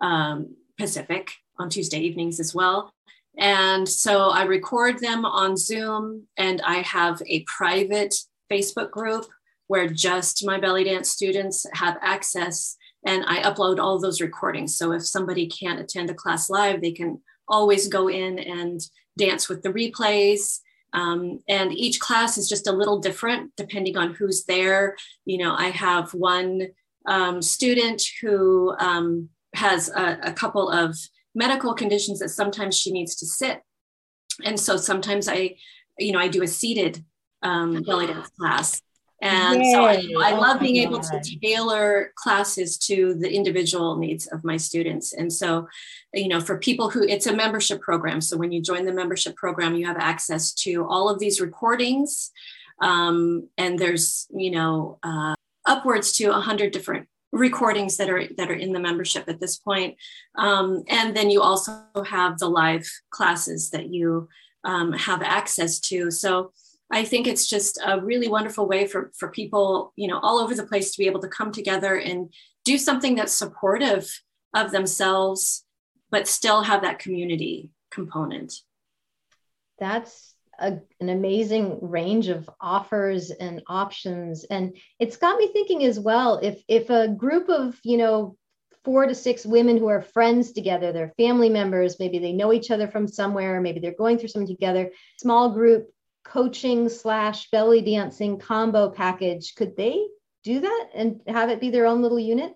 um, 0.00 0.56
Pacific 0.78 1.30
on 1.58 1.68
Tuesday 1.68 1.98
evenings 1.98 2.40
as 2.40 2.54
well. 2.54 2.92
And 3.38 3.88
so 3.88 4.30
I 4.30 4.44
record 4.44 4.98
them 4.98 5.24
on 5.24 5.56
Zoom, 5.56 6.26
and 6.36 6.60
I 6.62 6.76
have 6.76 7.22
a 7.26 7.44
private 7.44 8.14
Facebook 8.50 8.90
group 8.90 9.26
where 9.66 9.88
just 9.88 10.44
my 10.44 10.58
belly 10.58 10.84
dance 10.84 11.10
students 11.10 11.66
have 11.74 11.96
access, 12.02 12.76
and 13.06 13.24
I 13.26 13.42
upload 13.42 13.78
all 13.78 13.98
those 13.98 14.20
recordings. 14.20 14.76
So 14.76 14.92
if 14.92 15.06
somebody 15.06 15.46
can't 15.46 15.80
attend 15.80 16.10
a 16.10 16.14
class 16.14 16.50
live, 16.50 16.80
they 16.80 16.92
can 16.92 17.20
always 17.48 17.88
go 17.88 18.08
in 18.08 18.38
and 18.38 18.80
dance 19.18 19.48
with 19.48 19.62
the 19.62 19.72
replays 19.72 20.60
um, 20.92 21.40
and 21.48 21.72
each 21.72 22.00
class 22.00 22.36
is 22.36 22.48
just 22.48 22.66
a 22.66 22.72
little 22.72 22.98
different 22.98 23.52
depending 23.56 23.96
on 23.96 24.14
who's 24.14 24.44
there. 24.44 24.96
You 25.24 25.38
know, 25.38 25.54
I 25.56 25.70
have 25.70 26.12
one 26.14 26.68
um, 27.06 27.42
student 27.42 28.02
who 28.20 28.74
um, 28.78 29.28
has 29.54 29.88
a, 29.90 30.18
a, 30.22 30.32
couple 30.32 30.68
of 30.70 30.96
medical 31.34 31.74
conditions 31.74 32.18
that 32.18 32.28
sometimes 32.28 32.76
she 32.76 32.92
needs 32.92 33.16
to 33.16 33.26
sit. 33.26 33.62
And 34.44 34.60
so 34.60 34.76
sometimes 34.76 35.26
I, 35.26 35.56
you 35.98 36.12
know, 36.12 36.18
I 36.18 36.28
do 36.28 36.42
a 36.42 36.46
seated 36.46 37.04
um, 37.42 37.82
belly 37.82 38.06
dance 38.06 38.28
class. 38.38 38.82
And 39.22 39.62
Yay. 39.62 39.72
so 39.72 39.84
I, 39.84 40.30
I 40.30 40.32
oh 40.32 40.40
love 40.40 40.60
being 40.60 40.76
able 40.76 41.00
to 41.00 41.38
tailor 41.42 42.12
classes 42.16 42.78
to 42.78 43.14
the 43.14 43.30
individual 43.30 43.96
needs 43.96 44.26
of 44.26 44.44
my 44.44 44.56
students. 44.56 45.12
And 45.12 45.30
so, 45.32 45.68
you 46.14 46.28
know, 46.28 46.40
for 46.40 46.58
people 46.58 46.88
who 46.88 47.02
it's 47.02 47.26
a 47.26 47.36
membership 47.36 47.82
program. 47.82 48.20
So 48.20 48.36
when 48.36 48.50
you 48.50 48.62
join 48.62 48.86
the 48.86 48.92
membership 48.92 49.36
program, 49.36 49.74
you 49.74 49.86
have 49.86 49.98
access 49.98 50.54
to 50.54 50.86
all 50.86 51.08
of 51.10 51.18
these 51.18 51.40
recordings. 51.40 52.30
Um, 52.80 53.48
and 53.58 53.78
there's, 53.78 54.26
you 54.30 54.52
know, 54.52 54.98
uh, 55.02 55.34
upwards 55.66 56.12
to 56.12 56.34
a 56.34 56.40
hundred 56.40 56.72
different 56.72 57.06
recordings 57.32 57.96
that 57.98 58.10
are 58.10 58.26
that 58.38 58.50
are 58.50 58.54
in 58.54 58.72
the 58.72 58.80
membership 58.80 59.28
at 59.28 59.38
this 59.38 59.56
point. 59.56 59.96
Um, 60.34 60.82
and 60.88 61.14
then 61.14 61.30
you 61.30 61.42
also 61.42 61.78
have 62.06 62.38
the 62.38 62.48
live 62.48 62.88
classes 63.10 63.70
that 63.70 63.88
you 63.88 64.28
um, 64.64 64.92
have 64.92 65.22
access 65.22 65.78
to. 65.80 66.10
So 66.10 66.52
I 66.90 67.04
think 67.04 67.26
it's 67.26 67.46
just 67.46 67.78
a 67.84 68.00
really 68.00 68.28
wonderful 68.28 68.66
way 68.66 68.86
for, 68.86 69.12
for 69.16 69.28
people, 69.28 69.92
you 69.96 70.08
know, 70.08 70.18
all 70.18 70.38
over 70.38 70.54
the 70.54 70.66
place 70.66 70.90
to 70.92 70.98
be 70.98 71.06
able 71.06 71.20
to 71.20 71.28
come 71.28 71.52
together 71.52 71.96
and 71.96 72.32
do 72.64 72.78
something 72.78 73.14
that's 73.14 73.32
supportive 73.32 74.10
of 74.54 74.72
themselves, 74.72 75.64
but 76.10 76.26
still 76.26 76.62
have 76.62 76.82
that 76.82 76.98
community 76.98 77.70
component. 77.90 78.54
That's 79.78 80.34
a, 80.58 80.78
an 81.00 81.08
amazing 81.08 81.78
range 81.80 82.28
of 82.28 82.50
offers 82.60 83.30
and 83.30 83.62
options. 83.68 84.44
And 84.44 84.76
it's 84.98 85.16
got 85.16 85.38
me 85.38 85.48
thinking 85.52 85.84
as 85.84 85.98
well, 85.98 86.38
if 86.42 86.62
if 86.68 86.90
a 86.90 87.08
group 87.08 87.48
of, 87.48 87.78
you 87.84 87.96
know, 87.96 88.36
four 88.84 89.06
to 89.06 89.14
six 89.14 89.46
women 89.46 89.76
who 89.76 89.88
are 89.88 90.02
friends 90.02 90.52
together, 90.52 90.92
they're 90.92 91.14
family 91.16 91.48
members, 91.48 91.98
maybe 91.98 92.18
they 92.18 92.32
know 92.32 92.52
each 92.52 92.70
other 92.70 92.88
from 92.88 93.06
somewhere, 93.06 93.60
maybe 93.60 93.78
they're 93.78 93.92
going 93.92 94.18
through 94.18 94.28
something 94.28 94.54
together, 94.54 94.90
small 95.18 95.50
group 95.52 95.88
coaching 96.30 96.88
slash 96.88 97.50
belly 97.50 97.82
dancing 97.82 98.38
combo 98.38 98.88
package, 98.88 99.54
could 99.54 99.76
they 99.76 100.06
do 100.44 100.60
that 100.60 100.88
and 100.94 101.20
have 101.26 101.50
it 101.50 101.60
be 101.60 101.70
their 101.70 101.86
own 101.86 102.02
little 102.02 102.20
unit? 102.20 102.54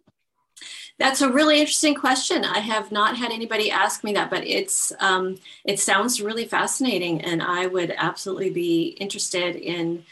That's 0.99 1.23
a 1.23 1.33
really 1.33 1.59
interesting 1.59 1.97
question. 1.97 2.45
I 2.45 2.61
have 2.61 2.93
not 2.93 3.17
had 3.17 3.33
anybody 3.33 3.71
ask 3.71 4.05
me 4.05 4.13
that, 4.13 4.31
but 4.31 4.47
it's 4.47 4.93
um, 5.01 5.39
it 5.65 5.81
sounds 5.81 6.23
really 6.23 6.45
fascinating, 6.45 7.21
and 7.23 7.43
I 7.43 7.67
would 7.67 7.93
absolutely 7.97 8.51
be 8.51 8.97
interested 9.01 9.57
in 9.57 10.05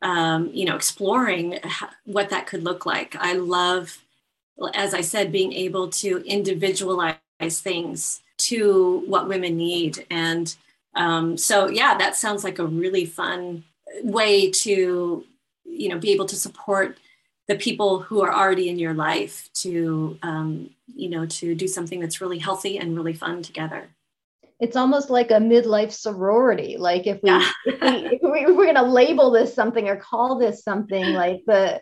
um, 0.00 0.50
you 0.54 0.64
know 0.64 0.76
exploring 0.76 1.58
what 2.04 2.30
that 2.30 2.46
could 2.46 2.64
look 2.64 2.86
like. 2.86 3.14
I 3.16 3.34
love, 3.34 3.98
as 4.72 4.94
I 4.94 5.02
said, 5.02 5.30
being 5.30 5.52
able 5.52 5.90
to 5.90 6.22
individualize 6.24 7.18
things 7.38 8.22
to 8.38 9.02
what 9.06 9.28
women 9.28 9.58
need, 9.58 10.06
and 10.10 10.56
um, 10.94 11.36
so 11.36 11.68
yeah, 11.68 11.96
that 11.98 12.16
sounds 12.16 12.44
like 12.44 12.58
a 12.58 12.66
really 12.66 13.04
fun 13.04 13.64
way 14.02 14.50
to 14.50 15.24
you 15.64 15.88
know 15.88 15.98
be 15.98 16.12
able 16.12 16.26
to 16.26 16.36
support 16.36 16.98
the 17.48 17.56
people 17.56 18.00
who 18.00 18.22
are 18.22 18.32
already 18.32 18.68
in 18.68 18.78
your 18.78 18.94
life 18.94 19.48
to 19.54 20.18
um, 20.22 20.70
you 20.86 21.08
know 21.08 21.26
to 21.26 21.54
do 21.54 21.66
something 21.66 22.00
that's 22.00 22.20
really 22.20 22.38
healthy 22.38 22.78
and 22.78 22.96
really 22.96 23.12
fun 23.12 23.42
together 23.42 23.88
it's 24.60 24.76
almost 24.76 25.10
like 25.10 25.30
a 25.30 25.34
midlife 25.34 25.90
sorority 25.90 26.76
like 26.76 27.06
if 27.06 27.22
we, 27.22 27.30
yeah. 27.30 27.50
if, 27.66 27.80
we 27.82 27.88
if 27.88 28.22
we 28.22 28.40
if 28.40 28.56
we're 28.56 28.64
going 28.64 28.74
to 28.74 28.82
label 28.82 29.30
this 29.30 29.54
something 29.54 29.88
or 29.88 29.96
call 29.96 30.38
this 30.38 30.62
something 30.62 31.12
like 31.14 31.40
the 31.46 31.80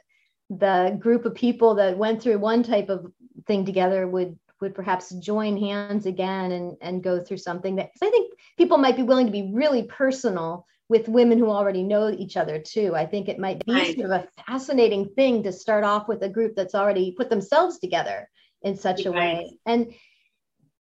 the 0.51 0.97
group 0.99 1.25
of 1.25 1.35
people 1.35 1.75
that 1.75 1.99
went 1.99 2.23
through 2.23 2.39
one 2.39 2.63
type 2.63 2.89
of 2.89 3.13
thing 3.47 3.67
together 3.67 4.07
would 4.07 4.39
would 4.61 4.75
perhaps 4.75 5.11
join 5.15 5.57
hands 5.57 6.07
again 6.07 6.53
and 6.53 6.77
and 6.81 7.03
go 7.03 7.21
through 7.21 7.37
something 7.37 7.77
that 7.77 7.91
i 8.03 8.11
think 8.11 8.33
people 8.57 8.79
might 8.79 8.97
be 8.97 9.03
willing 9.03 9.27
to 9.27 9.33
be 9.33 9.51
really 9.53 9.85
personal 9.85 10.67
with 10.89 11.09
women 11.09 11.39
who 11.39 11.51
already 11.51 11.83
know 11.83 12.09
each 12.11 12.37
other 12.37 12.59
too. 12.59 12.95
I 12.95 13.05
think 13.05 13.29
it 13.29 13.39
might 13.39 13.65
be 13.65 13.73
right. 13.73 13.95
sort 13.95 14.11
of 14.11 14.23
a 14.23 14.43
fascinating 14.47 15.11
thing 15.11 15.43
to 15.43 15.53
start 15.53 15.85
off 15.85 16.09
with 16.09 16.23
a 16.23 16.29
group 16.29 16.55
that's 16.57 16.75
already 16.75 17.13
put 17.13 17.29
themselves 17.29 17.79
together 17.79 18.29
in 18.63 18.77
such 18.77 19.05
a 19.05 19.13
way. 19.13 19.59
And 19.67 19.93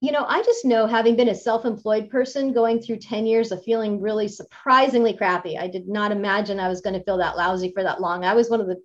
you 0.02 0.12
know, 0.12 0.24
I 0.26 0.42
just 0.42 0.64
know 0.64 0.86
having 0.86 1.14
been 1.14 1.28
a 1.28 1.34
self-employed 1.34 2.08
person 2.08 2.54
going 2.54 2.80
through 2.80 2.96
10 2.96 3.26
years 3.26 3.52
of 3.52 3.62
feeling 3.62 4.00
really 4.00 4.28
surprisingly 4.28 5.12
crappy. 5.12 5.58
I 5.58 5.68
did 5.68 5.88
not 5.88 6.10
imagine 6.10 6.58
I 6.58 6.68
was 6.68 6.80
going 6.80 6.94
to 6.98 7.04
feel 7.04 7.18
that 7.18 7.36
lousy 7.36 7.70
for 7.70 7.82
that 7.82 8.00
long. 8.00 8.24
I 8.24 8.32
was 8.32 8.48
one 8.48 8.62
of 8.62 8.66
the 8.66 8.80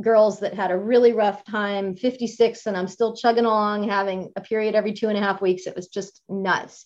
girls 0.00 0.40
that 0.40 0.54
had 0.54 0.70
a 0.70 0.78
really 0.78 1.12
rough 1.12 1.44
time, 1.44 1.96
56, 1.96 2.66
and 2.66 2.76
I'm 2.76 2.88
still 2.88 3.16
chugging 3.16 3.44
along, 3.44 3.88
having 3.88 4.30
a 4.36 4.40
period 4.40 4.74
every 4.74 4.92
two 4.92 5.08
and 5.08 5.18
a 5.18 5.20
half 5.20 5.40
weeks. 5.40 5.66
It 5.66 5.76
was 5.76 5.88
just 5.88 6.22
nuts. 6.28 6.84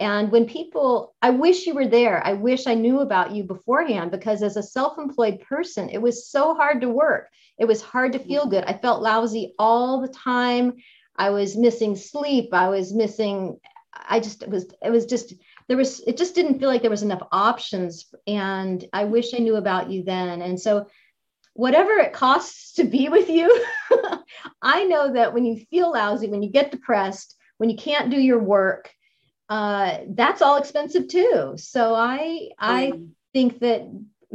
And 0.00 0.32
when 0.32 0.46
people, 0.46 1.14
I 1.22 1.30
wish 1.30 1.66
you 1.66 1.74
were 1.74 1.86
there. 1.86 2.24
I 2.26 2.32
wish 2.32 2.66
I 2.66 2.74
knew 2.74 3.00
about 3.00 3.32
you 3.32 3.44
beforehand 3.44 4.10
because 4.10 4.42
as 4.42 4.56
a 4.56 4.62
self 4.62 4.98
employed 4.98 5.40
person, 5.40 5.88
it 5.88 6.02
was 6.02 6.28
so 6.28 6.54
hard 6.54 6.80
to 6.80 6.88
work. 6.88 7.28
It 7.58 7.66
was 7.66 7.80
hard 7.80 8.12
to 8.12 8.18
feel 8.18 8.46
good. 8.46 8.64
I 8.64 8.76
felt 8.76 9.02
lousy 9.02 9.54
all 9.58 10.00
the 10.00 10.08
time. 10.08 10.74
I 11.16 11.30
was 11.30 11.56
missing 11.56 11.94
sleep. 11.94 12.52
I 12.52 12.68
was 12.70 12.92
missing, 12.92 13.60
I 13.94 14.18
just, 14.18 14.42
it 14.42 14.50
was, 14.50 14.66
it 14.82 14.90
was 14.90 15.06
just, 15.06 15.32
there 15.68 15.76
was, 15.76 16.00
it 16.00 16.16
just 16.16 16.34
didn't 16.34 16.58
feel 16.58 16.68
like 16.68 16.82
there 16.82 16.90
was 16.90 17.04
enough 17.04 17.22
options. 17.30 18.12
And 18.26 18.84
I 18.92 19.04
wish 19.04 19.32
I 19.32 19.38
knew 19.38 19.54
about 19.54 19.90
you 19.90 20.02
then. 20.02 20.42
And 20.42 20.60
so, 20.60 20.88
whatever 21.54 21.92
it 21.92 22.12
costs 22.12 22.74
to 22.74 22.84
be 22.84 23.08
with 23.08 23.28
you, 23.28 23.64
I 24.62 24.84
know 24.84 25.12
that 25.14 25.32
when 25.32 25.44
you 25.44 25.64
feel 25.70 25.92
lousy, 25.92 26.28
when 26.28 26.42
you 26.42 26.50
get 26.50 26.70
depressed, 26.70 27.36
when 27.58 27.70
you 27.70 27.76
can't 27.76 28.10
do 28.10 28.20
your 28.20 28.38
work, 28.38 28.92
uh, 29.48 29.98
that's 30.08 30.42
all 30.42 30.56
expensive 30.56 31.08
too. 31.08 31.54
So 31.56 31.94
I 31.94 32.50
I 32.58 32.92
mm. 32.94 33.08
think 33.32 33.60
that 33.60 33.88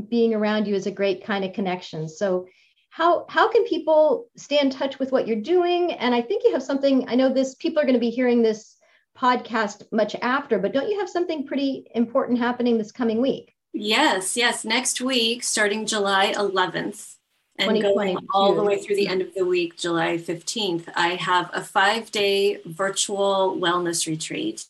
being 0.08 0.34
around 0.34 0.68
you 0.68 0.76
is 0.76 0.88
a 0.88 0.92
great 0.92 1.24
kind 1.24 1.44
of 1.44 1.54
connection. 1.54 2.08
So 2.08 2.48
how 2.90 3.26
how 3.30 3.50
can 3.50 3.66
people 3.66 4.30
stay 4.36 4.60
in 4.60 4.70
touch 4.70 5.00
with 5.00 5.12
what 5.12 5.28
you're 5.28 5.42
doing? 5.42 5.94
And 5.94 6.16
I 6.16 6.22
think 6.22 6.44
you 6.44 6.54
have 6.54 6.64
something. 6.64 7.08
I 7.10 7.16
know 7.16 7.32
this 7.32 7.56
people 7.56 7.82
are 7.82 7.86
going 7.86 7.94
to 7.94 8.00
be 8.00 8.10
hearing 8.10 8.42
this 8.42 8.78
podcast 9.18 9.84
much 9.92 10.16
after, 10.22 10.60
but 10.60 10.74
don't 10.74 10.90
you 10.90 11.00
have 11.00 11.10
something 11.10 11.46
pretty 11.46 11.88
important 11.94 12.40
happening 12.40 12.78
this 12.78 12.92
coming 12.92 13.22
week? 13.22 13.54
Yes, 13.74 14.36
yes. 14.36 14.66
Next 14.66 15.00
week, 15.02 15.44
starting 15.44 15.86
July 15.86 16.34
11th 16.34 17.16
and 17.58 17.82
going 17.82 18.18
all 18.34 18.56
the 18.56 18.64
way 18.64 18.80
through 18.80 18.96
the 18.96 19.08
end 19.08 19.22
of 19.22 19.34
the 19.34 19.46
week, 19.46 19.78
July 19.78 20.18
15th, 20.18 20.90
I 20.96 21.10
have 21.10 21.50
a 21.54 21.62
five 21.62 22.12
day 22.12 22.62
virtual 22.66 23.58
wellness 23.60 24.08
retreat 24.08 24.66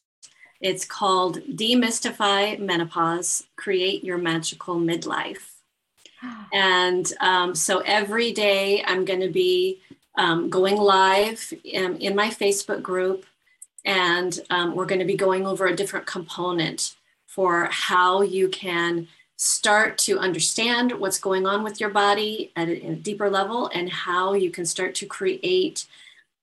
it's 0.61 0.83
called 0.83 1.39
Demystify 1.43 2.59
Menopause 2.59 3.45
Create 3.55 4.03
Your 4.03 4.17
Magical 4.17 4.75
Midlife. 4.75 5.53
And 6.51 7.11
um, 7.21 7.55
so 7.55 7.79
every 7.79 8.33
day 8.33 8.83
I'm 8.85 9.05
going 9.05 9.21
to 9.21 9.29
be 9.29 9.79
um, 10.17 10.49
going 10.49 10.75
live 10.75 11.53
in, 11.63 11.95
in, 11.97 12.13
my 12.13 12.29
Facebook 12.29 12.81
group, 12.81 13.25
and 13.85 14.37
um, 14.49 14.75
we're 14.75 14.85
going 14.85 14.99
to 14.99 15.05
be 15.05 15.15
going 15.15 15.47
over 15.47 15.65
a 15.67 15.75
different 15.75 16.05
component 16.05 16.95
for 17.39 17.69
how 17.71 18.21
you 18.21 18.49
can 18.49 19.07
start 19.37 19.97
to 19.97 20.19
understand 20.19 20.91
what's 20.91 21.17
going 21.17 21.47
on 21.47 21.63
with 21.63 21.79
your 21.79 21.89
body 21.89 22.51
at 22.57 22.67
a, 22.67 22.87
a 22.87 22.95
deeper 22.95 23.29
level 23.29 23.71
and 23.73 23.89
how 23.89 24.33
you 24.33 24.51
can 24.51 24.65
start 24.65 24.93
to 24.93 25.05
create 25.05 25.85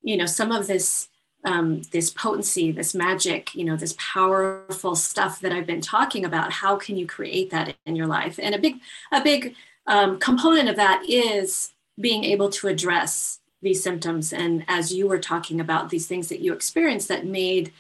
you 0.01 0.17
know 0.17 0.25
some 0.25 0.51
of 0.51 0.67
this 0.67 1.09
um, 1.45 1.83
this 1.93 2.09
potency, 2.09 2.73
this 2.73 2.95
magic, 2.95 3.55
you 3.55 3.65
know, 3.65 3.77
this 3.77 3.95
powerful 3.99 4.97
stuff 4.97 5.39
that 5.41 5.53
I've 5.53 5.67
been 5.67 5.83
talking 5.83 6.25
about. 6.25 6.51
How 6.51 6.77
can 6.77 6.97
you 6.97 7.07
create 7.07 7.51
that 7.51 7.77
in 7.85 7.95
your 7.95 8.07
life? 8.07 8.41
And 8.43 8.55
a 8.55 8.59
big, 8.59 8.81
a 9.13 9.23
big 9.23 9.55
um, 9.87 10.19
component 10.19 10.69
of 10.69 10.77
that 10.77 11.05
is 11.07 11.73
being 12.01 12.25
able 12.25 12.49
to 12.49 12.69
address 12.69 13.39
these 13.63 13.81
symptoms. 13.81 14.33
And 14.33 14.65
as 14.67 14.93
you 14.93 15.07
were 15.07 15.21
talking 15.21 15.61
about 15.61 15.91
these 15.91 16.09
things 16.09 16.29
that 16.31 16.41
you 16.41 16.53
experienced 16.53 17.09
that 17.09 17.27
made, 17.27 17.71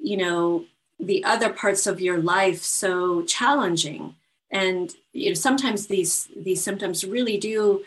you 0.00 0.16
know, 0.16 0.64
the 1.00 1.24
other 1.24 1.50
parts 1.50 1.86
of 1.86 2.00
your 2.00 2.18
life 2.18 2.62
so 2.62 3.22
challenging. 3.22 4.14
And 4.50 4.94
you 5.12 5.30
know, 5.30 5.34
sometimes 5.34 5.86
these 5.86 6.28
these 6.36 6.62
symptoms 6.62 7.04
really 7.04 7.38
do 7.38 7.84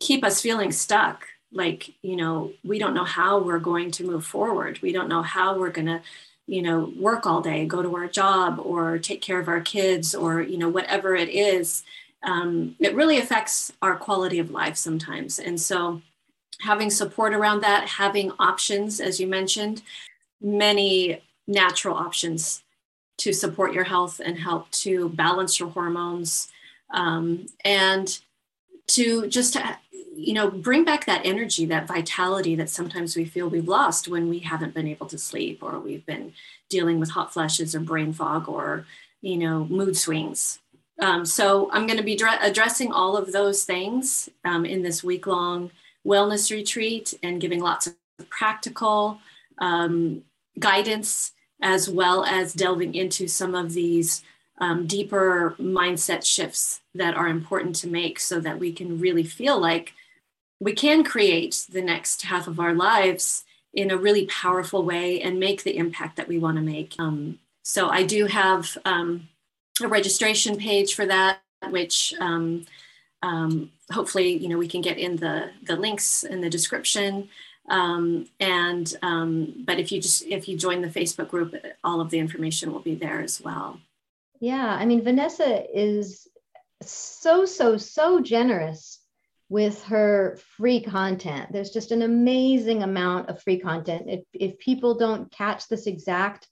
keep 0.00 0.24
us 0.24 0.40
feeling 0.40 0.72
stuck. 0.72 1.26
Like 1.52 1.94
you 2.02 2.16
know 2.16 2.52
we 2.64 2.78
don't 2.78 2.94
know 2.94 3.04
how 3.04 3.38
we're 3.38 3.58
going 3.58 3.90
to 3.92 4.04
move 4.04 4.26
forward. 4.26 4.80
We 4.82 4.92
don't 4.92 5.08
know 5.08 5.22
how 5.22 5.58
we're 5.58 5.70
going 5.70 5.86
to 5.86 6.02
you 6.46 6.62
know 6.62 6.92
work 6.98 7.26
all 7.26 7.40
day 7.40 7.66
go 7.66 7.82
to 7.82 7.94
our 7.96 8.08
job 8.08 8.60
or 8.62 8.98
take 8.98 9.22
care 9.22 9.38
of 9.38 9.48
our 9.48 9.60
kids 9.60 10.14
or 10.14 10.42
you 10.42 10.58
know 10.58 10.68
whatever 10.68 11.14
it 11.14 11.28
is. 11.28 11.84
Um, 12.22 12.76
it 12.78 12.94
really 12.94 13.18
affects 13.18 13.72
our 13.80 13.96
quality 13.96 14.38
of 14.38 14.50
life 14.50 14.76
sometimes. 14.76 15.38
And 15.38 15.58
so 15.58 16.02
having 16.60 16.90
support 16.90 17.32
around 17.32 17.62
that 17.62 17.88
having 17.88 18.32
options 18.38 19.00
as 19.00 19.18
you 19.18 19.26
mentioned 19.26 19.82
many 20.42 21.22
natural 21.50 21.96
options 21.96 22.62
to 23.18 23.32
support 23.34 23.74
your 23.74 23.84
health 23.84 24.20
and 24.24 24.38
help 24.38 24.70
to 24.70 25.10
balance 25.10 25.60
your 25.60 25.68
hormones 25.68 26.48
um, 26.90 27.46
and 27.64 28.20
to 28.86 29.26
just 29.26 29.52
to 29.52 29.78
you 30.16 30.32
know 30.32 30.50
bring 30.50 30.84
back 30.84 31.04
that 31.04 31.20
energy 31.24 31.66
that 31.66 31.86
vitality 31.86 32.54
that 32.54 32.70
sometimes 32.70 33.16
we 33.16 33.24
feel 33.24 33.48
we've 33.48 33.68
lost 33.68 34.08
when 34.08 34.28
we 34.28 34.38
haven't 34.38 34.74
been 34.74 34.88
able 34.88 35.06
to 35.06 35.18
sleep 35.18 35.62
or 35.62 35.78
we've 35.78 36.06
been 36.06 36.32
dealing 36.68 36.98
with 36.98 37.10
hot 37.10 37.32
flashes 37.32 37.74
or 37.74 37.80
brain 37.80 38.12
fog 38.12 38.48
or 38.48 38.86
you 39.20 39.36
know 39.36 39.66
mood 39.66 39.96
swings. 39.96 40.58
Um, 40.98 41.24
so 41.24 41.70
i'm 41.72 41.86
going 41.86 41.98
to 41.98 42.04
be 42.04 42.16
dre- 42.16 42.42
addressing 42.42 42.92
all 42.92 43.16
of 43.16 43.32
those 43.32 43.64
things 43.64 44.28
um, 44.44 44.64
in 44.64 44.82
this 44.82 45.04
week 45.04 45.26
long 45.26 45.70
wellness 46.06 46.50
retreat 46.50 47.14
and 47.22 47.40
giving 47.40 47.60
lots 47.60 47.86
of 47.86 47.94
practical 48.28 49.18
um, 49.58 50.22
guidance 50.58 51.32
as 51.62 51.88
well 51.88 52.24
as 52.24 52.54
delving 52.54 52.94
into 52.94 53.26
some 53.26 53.54
of 53.54 53.72
these 53.72 54.22
um, 54.58 54.86
deeper 54.86 55.54
mindset 55.58 56.24
shifts 56.24 56.80
that 56.94 57.14
are 57.14 57.28
important 57.28 57.76
to 57.76 57.88
make 57.88 58.20
so 58.20 58.40
that 58.40 58.58
we 58.58 58.72
can 58.72 58.98
really 58.98 59.22
feel 59.22 59.58
like 59.58 59.94
we 60.60 60.72
can 60.72 61.02
create 61.02 61.66
the 61.70 61.82
next 61.82 62.22
half 62.22 62.46
of 62.46 62.60
our 62.60 62.74
lives 62.74 63.44
in 63.72 63.90
a 63.90 63.96
really 63.96 64.26
powerful 64.26 64.82
way 64.84 65.20
and 65.20 65.40
make 65.40 65.62
the 65.62 65.76
impact 65.76 66.16
that 66.16 66.28
we 66.28 66.38
want 66.38 66.56
to 66.56 66.62
make. 66.62 66.94
Um, 66.98 67.38
so 67.62 67.88
I 67.88 68.02
do 68.02 68.26
have 68.26 68.76
um, 68.84 69.28
a 69.82 69.88
registration 69.88 70.56
page 70.56 70.94
for 70.94 71.06
that, 71.06 71.40
which 71.68 72.14
um, 72.20 72.66
um 73.22 73.70
hopefully 73.92 74.34
you 74.34 74.48
know 74.48 74.56
we 74.56 74.68
can 74.68 74.80
get 74.80 74.96
in 74.96 75.16
the 75.16 75.50
the 75.62 75.76
links 75.76 76.24
in 76.24 76.40
the 76.40 76.50
description. 76.50 77.28
Um, 77.70 78.26
and 78.40 78.92
um, 79.00 79.62
but 79.64 79.78
if 79.78 79.92
you 79.92 80.02
just 80.02 80.26
if 80.26 80.48
you 80.48 80.58
join 80.58 80.82
the 80.82 80.88
Facebook 80.88 81.28
group, 81.28 81.54
all 81.84 82.00
of 82.00 82.10
the 82.10 82.18
information 82.18 82.72
will 82.72 82.80
be 82.80 82.96
there 82.96 83.22
as 83.22 83.40
well. 83.40 83.80
Yeah, 84.40 84.66
I 84.66 84.84
mean 84.84 85.02
Vanessa 85.02 85.64
is 85.72 86.26
so 86.82 87.44
so 87.44 87.76
so 87.76 88.20
generous 88.20 88.98
with 89.48 89.82
her 89.84 90.38
free 90.56 90.80
content. 90.80 91.52
There's 91.52 91.70
just 91.70 91.92
an 91.92 92.02
amazing 92.02 92.82
amount 92.82 93.28
of 93.28 93.42
free 93.42 93.58
content. 93.58 94.04
If, 94.06 94.20
if 94.32 94.58
people 94.58 94.94
don't 94.94 95.30
catch 95.30 95.66
this 95.68 95.86
exact 95.86 96.46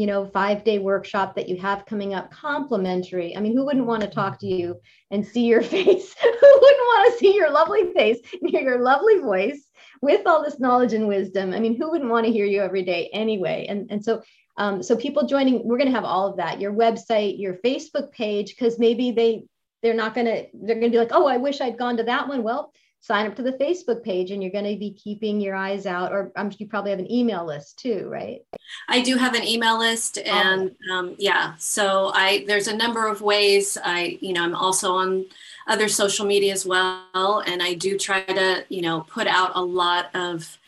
you 0.00 0.06
know 0.06 0.24
five 0.24 0.64
day 0.64 0.78
workshop 0.78 1.34
that 1.34 1.46
you 1.46 1.58
have 1.58 1.84
coming 1.84 2.14
up 2.14 2.30
complimentary. 2.30 3.36
I 3.36 3.40
mean 3.40 3.54
who 3.54 3.66
wouldn't 3.66 3.84
want 3.84 4.00
to 4.00 4.08
talk 4.08 4.38
to 4.38 4.46
you 4.46 4.80
and 5.10 5.26
see 5.26 5.44
your 5.44 5.60
face? 5.76 6.14
Who 6.22 6.28
wouldn't 6.30 6.88
want 6.90 7.12
to 7.12 7.18
see 7.18 7.34
your 7.34 7.50
lovely 7.50 7.92
face 7.92 8.18
hear 8.46 8.62
your 8.70 8.80
lovely 8.80 9.18
voice 9.18 9.62
with 10.00 10.26
all 10.26 10.42
this 10.42 10.58
knowledge 10.58 10.94
and 10.94 11.06
wisdom? 11.06 11.52
I 11.52 11.60
mean 11.60 11.76
who 11.76 11.90
wouldn't 11.90 12.10
want 12.10 12.24
to 12.24 12.32
hear 12.32 12.46
you 12.46 12.62
every 12.62 12.82
day 12.82 13.10
anyway? 13.12 13.66
And 13.68 13.90
and 13.90 14.02
so 14.02 14.22
um, 14.56 14.82
so 14.82 14.96
people 14.96 15.26
joining 15.26 15.68
we're 15.68 15.76
going 15.76 15.90
to 15.90 15.94
have 15.94 16.04
all 16.04 16.28
of 16.28 16.38
that 16.38 16.62
your 16.62 16.72
website 16.72 17.38
your 17.38 17.54
facebook 17.64 18.10
page 18.10 18.56
because 18.56 18.78
maybe 18.78 19.12
they 19.12 19.44
they're 19.82 19.94
not 19.94 20.14
going 20.14 20.26
to 20.26 20.46
they're 20.54 20.80
going 20.80 20.90
to 20.90 20.96
be 20.96 20.98
like 20.98 21.12
oh 21.12 21.26
i 21.26 21.36
wish 21.36 21.60
i'd 21.60 21.78
gone 21.78 21.98
to 21.98 22.04
that 22.04 22.26
one. 22.26 22.42
Well 22.42 22.72
sign 23.00 23.26
up 23.26 23.34
to 23.34 23.42
the 23.42 23.52
Facebook 23.52 24.02
page 24.02 24.30
and 24.30 24.42
you're 24.42 24.52
going 24.52 24.70
to 24.70 24.78
be 24.78 24.92
keeping 24.92 25.40
your 25.40 25.54
eyes 25.54 25.86
out, 25.86 26.12
or 26.12 26.30
um, 26.36 26.50
you 26.58 26.68
probably 26.68 26.90
have 26.90 27.00
an 27.00 27.10
email 27.10 27.46
list 27.46 27.78
too, 27.78 28.06
right? 28.08 28.42
I 28.88 29.00
do 29.00 29.16
have 29.16 29.34
an 29.34 29.42
email 29.42 29.78
list, 29.78 30.18
and 30.18 30.70
um, 30.92 31.16
yeah, 31.18 31.54
so 31.58 32.10
I 32.14 32.44
there's 32.46 32.68
a 32.68 32.76
number 32.76 33.08
of 33.08 33.22
ways. 33.22 33.78
I 33.82 34.18
you 34.20 34.32
know 34.32 34.44
I'm 34.44 34.54
also 34.54 34.92
on 34.92 35.26
other 35.66 35.88
social 35.88 36.26
media 36.26 36.52
as 36.52 36.66
well, 36.66 37.42
and 37.46 37.62
I 37.62 37.74
do 37.74 37.98
try 37.98 38.22
to 38.22 38.64
you 38.68 38.82
know 38.82 39.00
put 39.08 39.26
out 39.26 39.52
a 39.54 39.62
lot 39.62 40.14
of 40.14 40.58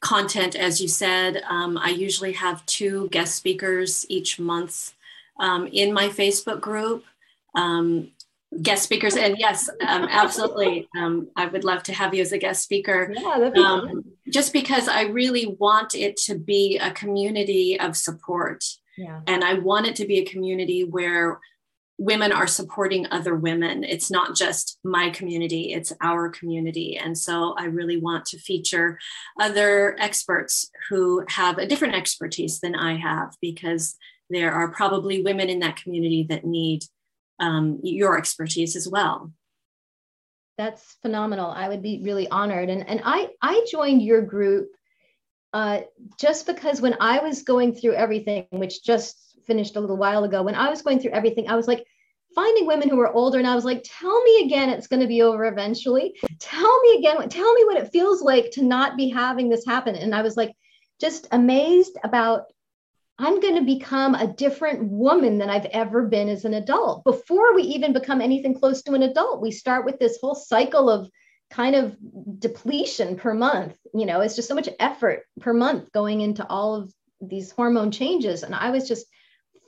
content, 0.00 0.56
as 0.56 0.80
you 0.80 0.88
said. 0.88 1.42
Um, 1.48 1.78
I 1.78 1.90
usually 1.90 2.32
have 2.32 2.64
two 2.66 3.08
guest 3.10 3.36
speakers 3.36 4.06
each 4.08 4.38
month 4.40 4.94
um, 5.38 5.66
in 5.66 5.92
my 5.92 6.08
Facebook 6.08 6.60
group. 6.60 7.04
Um, 7.54 8.10
guest 8.60 8.82
speakers. 8.82 9.16
And 9.16 9.36
yes 9.38 9.68
um, 9.86 10.06
absolutely. 10.10 10.88
Um, 10.98 11.28
i 11.36 11.46
would 11.46 11.64
love 11.64 11.82
to 11.84 11.92
have 11.92 12.14
you 12.14 12.22
as 12.22 12.32
a 12.32 12.38
guest 12.38 12.62
speaker. 12.62 13.12
Yeah, 13.14 13.50
be 13.50 13.60
um, 13.60 14.04
just 14.30 14.52
because 14.52 14.88
i 14.88 15.02
really 15.02 15.56
want 15.58 15.94
it 15.94 16.16
to 16.18 16.36
be 16.36 16.78
a 16.78 16.90
community 16.92 17.78
of 17.78 17.96
support. 17.96 18.64
Yeah. 18.98 19.20
and 19.26 19.42
i 19.42 19.54
want 19.54 19.86
it 19.86 19.96
to 19.96 20.06
be 20.06 20.18
a 20.18 20.24
community 20.24 20.84
where 20.84 21.40
women 21.98 22.32
are 22.32 22.48
supporting 22.48 23.06
other 23.10 23.36
women. 23.36 23.84
It's 23.84 24.10
not 24.10 24.34
just 24.34 24.78
my 24.82 25.10
community 25.10 25.72
it's 25.72 25.92
our 26.00 26.28
community. 26.28 26.98
And 26.98 27.16
so 27.16 27.54
i 27.58 27.64
really 27.64 27.96
want 27.96 28.26
to 28.26 28.38
feature 28.38 28.98
other 29.40 29.96
experts 29.98 30.70
who 30.88 31.24
have 31.28 31.58
a 31.58 31.66
different 31.66 31.94
expertise 31.94 32.60
than 32.60 32.74
i 32.74 32.96
have 32.96 33.34
because 33.40 33.96
there 34.30 34.52
are 34.52 34.72
probably 34.72 35.22
women 35.22 35.48
in 35.50 35.60
that 35.60 35.76
community 35.76 36.26
that 36.28 36.44
need 36.44 36.84
um, 37.42 37.80
your 37.82 38.16
expertise 38.16 38.76
as 38.76 38.88
well. 38.88 39.32
That's 40.56 40.96
phenomenal. 41.02 41.50
I 41.50 41.68
would 41.68 41.82
be 41.82 42.00
really 42.02 42.28
honored. 42.28 42.70
And, 42.70 42.88
and 42.88 43.02
I, 43.04 43.30
I 43.42 43.66
joined 43.70 44.00
your 44.02 44.22
group 44.22 44.68
uh, 45.52 45.80
just 46.18 46.46
because 46.46 46.80
when 46.80 46.96
I 47.00 47.18
was 47.18 47.42
going 47.42 47.74
through 47.74 47.94
everything, 47.94 48.46
which 48.50 48.84
just 48.84 49.16
finished 49.46 49.76
a 49.76 49.80
little 49.80 49.96
while 49.96 50.24
ago, 50.24 50.42
when 50.42 50.54
I 50.54 50.70
was 50.70 50.82
going 50.82 51.00
through 51.00 51.10
everything, 51.10 51.48
I 51.48 51.56
was 51.56 51.66
like, 51.66 51.84
finding 52.34 52.66
women 52.66 52.88
who 52.88 52.96
were 52.96 53.12
older 53.12 53.36
and 53.36 53.46
i 53.46 53.54
was 53.54 53.66
like 53.66 53.84
tell 53.84 54.22
me 54.22 54.44
again 54.46 54.70
it's 54.70 54.86
going 54.86 55.02
to 55.02 55.06
be 55.06 55.20
over 55.20 55.44
eventually 55.44 56.18
tell 56.38 56.80
me 56.80 56.96
again 56.96 57.28
tell 57.28 57.52
me 57.52 57.64
what 57.66 57.76
it 57.76 57.92
feels 57.92 58.22
like 58.22 58.50
to 58.50 58.62
not 58.62 58.96
be 58.96 59.10
having 59.10 59.50
this 59.50 59.66
happen 59.66 59.94
and 59.94 60.14
i 60.14 60.22
was 60.22 60.34
like 60.34 60.50
just 60.98 61.28
amazed 61.32 61.98
about 62.04 62.44
I'm 63.18 63.40
going 63.40 63.56
to 63.56 63.64
become 63.64 64.14
a 64.14 64.26
different 64.26 64.84
woman 64.84 65.38
than 65.38 65.50
I've 65.50 65.66
ever 65.66 66.06
been 66.06 66.28
as 66.28 66.44
an 66.44 66.54
adult. 66.54 67.04
Before 67.04 67.54
we 67.54 67.62
even 67.62 67.92
become 67.92 68.20
anything 68.20 68.58
close 68.58 68.82
to 68.82 68.94
an 68.94 69.02
adult, 69.02 69.42
we 69.42 69.50
start 69.50 69.84
with 69.84 69.98
this 69.98 70.18
whole 70.20 70.34
cycle 70.34 70.88
of 70.88 71.08
kind 71.50 71.76
of 71.76 71.96
depletion 72.38 73.16
per 73.16 73.34
month. 73.34 73.76
You 73.94 74.06
know, 74.06 74.20
it's 74.20 74.34
just 74.34 74.48
so 74.48 74.54
much 74.54 74.68
effort 74.80 75.24
per 75.40 75.52
month 75.52 75.92
going 75.92 76.22
into 76.22 76.46
all 76.46 76.74
of 76.74 76.92
these 77.20 77.50
hormone 77.50 77.90
changes. 77.90 78.42
And 78.42 78.54
I 78.54 78.70
was 78.70 78.88
just 78.88 79.06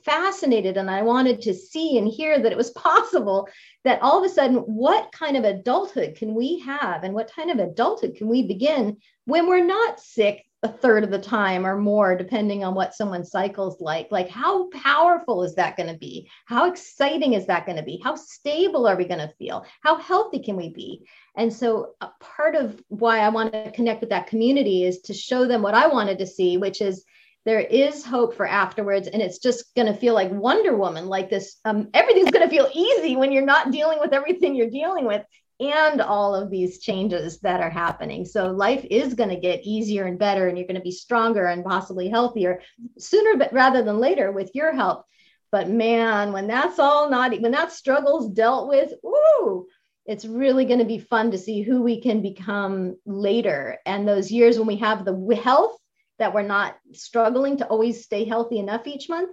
fascinated 0.03 0.77
and 0.77 0.89
I 0.89 1.01
wanted 1.01 1.41
to 1.41 1.53
see 1.53 1.97
and 1.97 2.07
hear 2.07 2.39
that 2.39 2.51
it 2.51 2.57
was 2.57 2.69
possible 2.71 3.47
that 3.83 4.01
all 4.01 4.23
of 4.23 4.29
a 4.29 4.33
sudden, 4.33 4.57
what 4.57 5.11
kind 5.11 5.37
of 5.37 5.43
adulthood 5.43 6.15
can 6.15 6.33
we 6.33 6.59
have 6.59 7.03
and 7.03 7.13
what 7.13 7.31
kind 7.33 7.51
of 7.51 7.59
adulthood 7.59 8.15
can 8.15 8.27
we 8.27 8.47
begin 8.47 8.97
when 9.25 9.47
we're 9.47 9.65
not 9.65 9.99
sick 9.99 10.44
a 10.63 10.67
third 10.67 11.03
of 11.03 11.11
the 11.11 11.19
time 11.19 11.65
or 11.65 11.77
more, 11.77 12.15
depending 12.15 12.63
on 12.63 12.73
what 12.73 12.95
someone's 12.95 13.29
cycle's 13.29 13.79
like. 13.79 14.07
Like, 14.11 14.29
how 14.29 14.69
powerful 14.69 15.43
is 15.43 15.55
that 15.55 15.77
going 15.77 15.91
to 15.91 15.97
be? 15.97 16.29
How 16.45 16.69
exciting 16.69 17.33
is 17.33 17.45
that 17.47 17.65
going 17.65 17.77
to 17.77 17.83
be? 17.83 18.01
How 18.03 18.15
stable 18.15 18.87
are 18.87 18.95
we 18.95 19.05
going 19.05 19.19
to 19.19 19.33
feel? 19.37 19.65
How 19.81 19.97
healthy 19.97 20.39
can 20.39 20.55
we 20.55 20.69
be? 20.69 21.05
And 21.37 21.53
so, 21.53 21.93
part 22.19 22.55
of 22.55 22.81
why 22.87 23.19
I 23.19 23.29
want 23.29 23.53
to 23.53 23.71
connect 23.71 24.01
with 24.01 24.09
that 24.09 24.27
community 24.27 24.85
is 24.85 25.01
to 25.01 25.13
show 25.13 25.45
them 25.45 25.61
what 25.61 25.75
I 25.75 25.87
wanted 25.87 26.19
to 26.19 26.27
see, 26.27 26.57
which 26.57 26.81
is 26.81 27.05
there 27.45 27.59
is 27.59 28.03
hope 28.03 28.35
for 28.35 28.47
afterwards 28.47 29.07
and 29.07 29.21
it's 29.21 29.37
just 29.37 29.73
going 29.75 29.85
to 29.85 29.93
feel 29.93 30.15
like 30.15 30.31
wonder 30.31 30.75
woman 30.75 31.05
like 31.05 31.29
this 31.29 31.57
um, 31.63 31.89
everything's 31.93 32.31
going 32.31 32.47
to 32.47 32.53
feel 32.53 32.69
easy 32.73 33.15
when 33.15 33.31
you're 33.31 33.45
not 33.45 33.71
dealing 33.71 33.99
with 33.99 34.13
everything 34.13 34.55
you're 34.55 34.69
dealing 34.69 35.05
with 35.05 35.21
and 35.59 36.01
all 36.01 36.35
of 36.35 36.49
these 36.49 36.79
changes 36.79 37.39
that 37.39 37.61
are 37.61 37.69
happening. 37.69 38.25
So 38.25 38.51
life 38.51 38.85
is 38.89 39.13
going 39.13 39.29
to 39.29 39.39
get 39.39 39.63
easier 39.63 40.05
and 40.05 40.19
better, 40.19 40.47
and 40.47 40.57
you're 40.57 40.67
going 40.67 40.75
to 40.75 40.81
be 40.81 40.91
stronger 40.91 41.45
and 41.45 41.63
possibly 41.63 42.09
healthier 42.09 42.61
sooner 42.97 43.37
but 43.37 43.53
rather 43.53 43.81
than 43.81 43.99
later 43.99 44.31
with 44.31 44.51
your 44.53 44.73
help. 44.73 45.05
But 45.51 45.69
man, 45.69 46.33
when 46.33 46.47
that's 46.47 46.79
all 46.79 47.09
not 47.09 47.39
when 47.39 47.53
that 47.53 47.71
struggle's 47.71 48.29
dealt 48.29 48.67
with, 48.67 48.91
ooh, 49.05 49.67
it's 50.05 50.25
really 50.25 50.65
going 50.65 50.79
to 50.79 50.85
be 50.85 50.99
fun 50.99 51.31
to 51.31 51.37
see 51.37 51.61
who 51.61 51.81
we 51.81 52.01
can 52.01 52.21
become 52.21 52.97
later. 53.05 53.77
And 53.85 54.07
those 54.07 54.31
years 54.31 54.57
when 54.57 54.67
we 54.67 54.77
have 54.77 55.05
the 55.05 55.39
health 55.41 55.77
that 56.19 56.33
we're 56.33 56.41
not 56.41 56.75
struggling 56.93 57.57
to 57.57 57.67
always 57.67 58.03
stay 58.03 58.25
healthy 58.25 58.59
enough 58.59 58.85
each 58.87 59.07
month, 59.07 59.31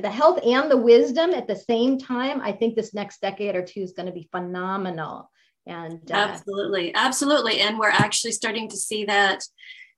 the 0.00 0.10
health 0.10 0.40
and 0.44 0.70
the 0.70 0.76
wisdom 0.76 1.30
at 1.30 1.46
the 1.46 1.56
same 1.56 1.98
time, 1.98 2.40
I 2.40 2.52
think 2.52 2.74
this 2.74 2.94
next 2.94 3.20
decade 3.20 3.54
or 3.54 3.64
two 3.64 3.80
is 3.80 3.92
going 3.92 4.06
to 4.06 4.12
be 4.12 4.28
phenomenal 4.30 5.30
and 5.68 6.10
uh, 6.10 6.14
absolutely 6.14 6.94
absolutely. 6.94 7.60
And 7.60 7.78
we're 7.78 7.90
actually 7.90 8.32
starting 8.32 8.68
to 8.70 8.76
see 8.76 9.04
that 9.04 9.44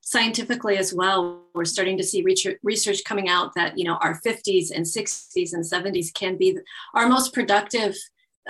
scientifically 0.01 0.77
as 0.77 0.93
well. 0.93 1.45
We're 1.55 1.65
starting 1.65 1.97
to 1.97 2.03
see 2.03 2.25
research 2.61 3.03
coming 3.05 3.29
out 3.29 3.53
that 3.55 3.77
you 3.77 3.85
know 3.85 3.97
our 4.01 4.19
50s 4.21 4.71
and 4.75 4.85
60s 4.85 5.53
and 5.53 5.63
70s 5.63 6.13
can 6.13 6.37
be 6.37 6.57
our 6.93 7.07
most 7.07 7.33
productive 7.33 7.95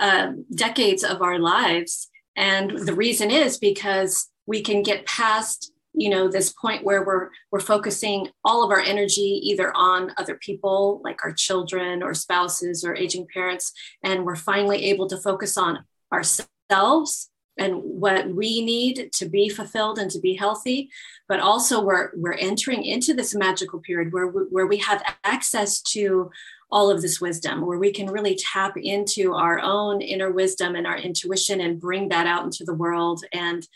uh, 0.00 0.32
decades 0.54 1.04
of 1.04 1.22
our 1.22 1.38
lives. 1.38 2.10
And 2.36 2.70
the 2.70 2.94
reason 2.94 3.30
is 3.30 3.58
because 3.58 4.28
we 4.46 4.60
can 4.60 4.82
get 4.82 5.06
past 5.06 5.72
you 5.94 6.08
know 6.08 6.26
this 6.26 6.52
point 6.52 6.84
where 6.84 7.04
we're 7.04 7.28
we're 7.50 7.60
focusing 7.60 8.28
all 8.44 8.64
of 8.64 8.70
our 8.70 8.80
energy 8.80 9.40
either 9.44 9.70
on 9.76 10.10
other 10.16 10.36
people 10.36 11.02
like 11.04 11.22
our 11.22 11.34
children 11.34 12.02
or 12.02 12.14
spouses 12.14 12.82
or 12.82 12.96
aging 12.96 13.26
parents 13.32 13.74
and 14.02 14.24
we're 14.24 14.34
finally 14.34 14.86
able 14.86 15.06
to 15.06 15.18
focus 15.18 15.58
on 15.58 15.84
ourselves 16.10 16.48
ourselves 16.72 17.28
and 17.58 17.74
what 17.82 18.28
we 18.30 18.64
need 18.64 19.10
to 19.12 19.26
be 19.26 19.48
fulfilled 19.48 19.98
and 19.98 20.10
to 20.10 20.18
be 20.20 20.34
healthy 20.34 20.90
but 21.28 21.38
also 21.40 21.82
we're 21.82 22.10
we're 22.16 22.32
entering 22.32 22.82
into 22.84 23.12
this 23.12 23.34
magical 23.34 23.78
period 23.80 24.12
where 24.12 24.28
we, 24.28 24.42
where 24.50 24.66
we 24.66 24.78
have 24.78 25.02
access 25.24 25.82
to 25.82 26.30
all 26.70 26.90
of 26.90 27.02
this 27.02 27.20
wisdom 27.20 27.66
where 27.66 27.78
we 27.78 27.92
can 27.92 28.06
really 28.06 28.34
tap 28.36 28.74
into 28.78 29.34
our 29.34 29.60
own 29.60 30.00
inner 30.00 30.30
wisdom 30.30 30.74
and 30.74 30.86
our 30.86 30.96
intuition 30.96 31.60
and 31.60 31.78
bring 31.78 32.08
that 32.08 32.26
out 32.26 32.44
into 32.44 32.64
the 32.64 32.74
world 32.74 33.22
and 33.34 33.68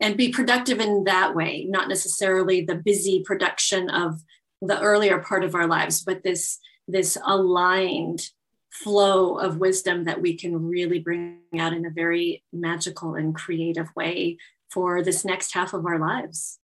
and 0.00 0.16
be 0.16 0.28
productive 0.28 0.78
in 0.78 1.02
that 1.04 1.34
way 1.34 1.66
not 1.68 1.88
necessarily 1.88 2.60
the 2.60 2.76
busy 2.76 3.24
production 3.24 3.90
of 3.90 4.20
the 4.62 4.80
earlier 4.80 5.18
part 5.18 5.42
of 5.42 5.56
our 5.56 5.66
lives 5.66 6.04
but 6.04 6.22
this 6.22 6.60
this 6.86 7.18
aligned 7.26 8.30
flow 8.74 9.38
of 9.38 9.58
wisdom 9.58 10.04
that 10.04 10.20
we 10.20 10.36
can 10.36 10.68
really 10.68 10.98
bring 10.98 11.38
out 11.58 11.72
in 11.72 11.86
a 11.86 11.90
very 11.90 12.42
magical 12.52 13.14
and 13.14 13.34
creative 13.34 13.88
way 13.94 14.36
for 14.70 15.02
this 15.02 15.24
next 15.24 15.54
half 15.54 15.72
of 15.72 15.86
our 15.86 15.98
lives. 15.98 16.58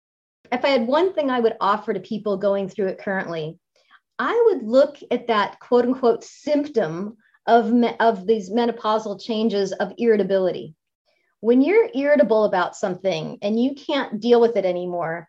If 0.50 0.64
I 0.64 0.68
had 0.68 0.86
one 0.86 1.12
thing 1.12 1.30
I 1.30 1.40
would 1.40 1.56
offer 1.60 1.92
to 1.92 2.00
people 2.00 2.38
going 2.38 2.68
through 2.68 2.86
it 2.86 2.98
currently, 2.98 3.58
I 4.18 4.42
would 4.46 4.62
look 4.62 4.96
at 5.10 5.26
that 5.26 5.60
quote 5.60 5.84
unquote 5.84 6.24
symptom 6.24 7.18
of, 7.46 7.70
me- 7.72 7.96
of 8.00 8.26
these 8.26 8.50
menopausal 8.50 9.22
changes 9.22 9.72
of 9.72 9.92
irritability. 9.98 10.74
When 11.40 11.60
you're 11.60 11.90
irritable 11.94 12.44
about 12.44 12.74
something 12.74 13.38
and 13.42 13.62
you 13.62 13.74
can't 13.74 14.18
deal 14.18 14.40
with 14.40 14.56
it 14.56 14.64
anymore, 14.64 15.28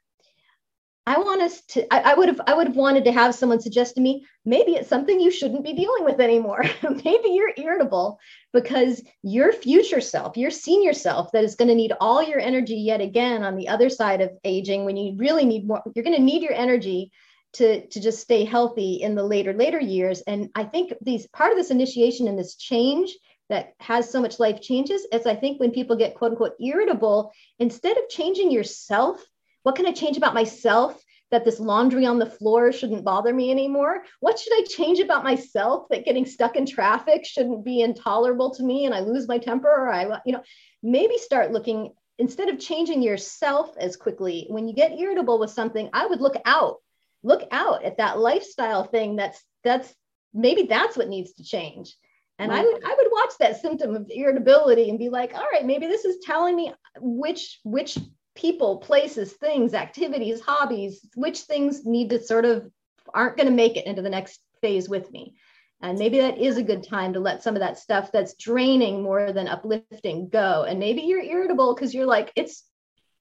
I 1.09 1.17
want 1.17 1.41
us 1.41 1.61
to, 1.69 1.91
I, 1.91 2.13
would 2.13 2.27
have, 2.27 2.39
I 2.45 2.53
would 2.53 2.67
have 2.67 2.75
wanted 2.75 3.03
to 3.05 3.11
have 3.11 3.33
someone 3.33 3.59
suggest 3.59 3.95
to 3.95 4.01
me, 4.01 4.27
maybe 4.45 4.73
it's 4.73 4.87
something 4.87 5.19
you 5.19 5.31
shouldn't 5.31 5.63
be 5.63 5.73
dealing 5.73 6.03
with 6.03 6.21
anymore. 6.21 6.63
maybe 6.83 7.29
you're 7.29 7.51
irritable 7.57 8.19
because 8.53 9.01
your 9.23 9.51
future 9.51 10.01
self, 10.01 10.37
your 10.37 10.51
senior 10.51 10.93
self 10.93 11.31
that 11.31 11.43
is 11.43 11.55
going 11.55 11.69
to 11.69 11.73
need 11.73 11.93
all 11.99 12.21
your 12.21 12.39
energy 12.39 12.75
yet 12.75 13.01
again 13.01 13.41
on 13.41 13.55
the 13.55 13.69
other 13.69 13.89
side 13.89 14.21
of 14.21 14.37
aging 14.43 14.85
when 14.85 14.97
you 14.97 15.15
really 15.17 15.45
need 15.45 15.67
more, 15.67 15.81
you're 15.95 16.05
going 16.05 16.15
to 16.15 16.21
need 16.21 16.43
your 16.43 16.53
energy 16.53 17.11
to, 17.53 17.87
to 17.87 17.99
just 17.99 18.19
stay 18.19 18.45
healthy 18.45 19.01
in 19.01 19.15
the 19.15 19.23
later, 19.23 19.51
later 19.51 19.79
years. 19.79 20.21
And 20.21 20.51
I 20.53 20.63
think 20.63 20.93
these 21.01 21.25
part 21.29 21.51
of 21.51 21.57
this 21.57 21.71
initiation 21.71 22.27
and 22.27 22.37
this 22.37 22.55
change 22.55 23.17
that 23.49 23.73
has 23.79 24.11
so 24.11 24.21
much 24.21 24.39
life 24.39 24.61
changes 24.61 25.07
is 25.11 25.25
I 25.25 25.35
think 25.35 25.59
when 25.59 25.71
people 25.71 25.95
get 25.95 26.13
quote 26.13 26.33
unquote 26.33 26.53
irritable, 26.63 27.31
instead 27.57 27.97
of 27.97 28.09
changing 28.09 28.51
yourself 28.51 29.25
what 29.63 29.75
can 29.75 29.85
I 29.85 29.91
change 29.91 30.17
about 30.17 30.33
myself 30.33 31.01
that 31.31 31.45
this 31.45 31.59
laundry 31.59 32.05
on 32.05 32.17
the 32.17 32.25
floor 32.25 32.71
shouldn't 32.71 33.05
bother 33.05 33.33
me 33.33 33.51
anymore? 33.51 34.03
What 34.19 34.39
should 34.39 34.53
I 34.53 34.63
change 34.63 34.99
about 34.99 35.23
myself 35.23 35.87
that 35.89 36.05
getting 36.05 36.25
stuck 36.25 36.55
in 36.55 36.65
traffic 36.65 37.25
shouldn't 37.25 37.63
be 37.63 37.81
intolerable 37.81 38.53
to 38.55 38.63
me 38.63 38.85
and 38.85 38.95
I 38.95 39.01
lose 39.01 39.27
my 39.27 39.37
temper 39.37 39.69
or 39.69 39.91
I, 39.91 40.19
you 40.25 40.33
know, 40.33 40.41
maybe 40.81 41.17
start 41.17 41.51
looking 41.51 41.93
instead 42.17 42.49
of 42.49 42.59
changing 42.59 43.01
yourself 43.01 43.75
as 43.79 43.95
quickly 43.95 44.45
when 44.49 44.67
you 44.67 44.75
get 44.75 44.97
irritable 44.99 45.39
with 45.39 45.51
something, 45.51 45.89
I 45.93 46.05
would 46.05 46.19
look 46.19 46.35
out, 46.45 46.77
look 47.23 47.47
out 47.51 47.83
at 47.83 47.97
that 47.97 48.19
lifestyle 48.19 48.83
thing 48.83 49.15
that's 49.15 49.41
that's 49.63 49.93
maybe 50.33 50.63
that's 50.63 50.97
what 50.97 51.09
needs 51.09 51.33
to 51.33 51.43
change. 51.43 51.95
And 52.37 52.53
I 52.53 52.63
would 52.63 52.85
I 52.85 52.95
would 52.95 53.07
watch 53.11 53.33
that 53.39 53.61
symptom 53.61 53.95
of 53.95 54.09
irritability 54.09 54.89
and 54.89 54.97
be 54.97 55.09
like, 55.09 55.35
all 55.35 55.45
right, 55.51 55.65
maybe 55.65 55.87
this 55.87 56.05
is 56.05 56.23
telling 56.23 56.55
me 56.55 56.73
which 56.97 57.59
which 57.63 57.97
people, 58.39 58.77
places, 58.77 59.33
things, 59.33 59.73
activities, 59.73 60.39
hobbies, 60.39 61.05
which 61.15 61.41
things 61.41 61.85
need 61.85 62.09
to 62.09 62.23
sort 62.23 62.45
of 62.45 62.71
aren't 63.13 63.35
going 63.35 63.47
to 63.47 63.53
make 63.53 63.75
it 63.75 63.85
into 63.85 64.01
the 64.01 64.09
next 64.09 64.39
phase 64.61 64.87
with 64.87 65.11
me. 65.11 65.35
And 65.81 65.99
maybe 65.99 66.19
that 66.19 66.37
is 66.37 66.57
a 66.57 66.63
good 66.63 66.83
time 66.83 67.13
to 67.13 67.19
let 67.19 67.43
some 67.43 67.55
of 67.55 67.59
that 67.59 67.77
stuff 67.77 68.11
that's 68.11 68.35
draining 68.35 69.03
more 69.03 69.33
than 69.33 69.47
uplifting 69.47 70.29
go. 70.29 70.63
And 70.63 70.79
maybe 70.79 71.01
you're 71.01 71.21
irritable 71.21 71.73
because 71.73 71.93
you're 71.93 72.05
like, 72.05 72.31
it's 72.35 72.63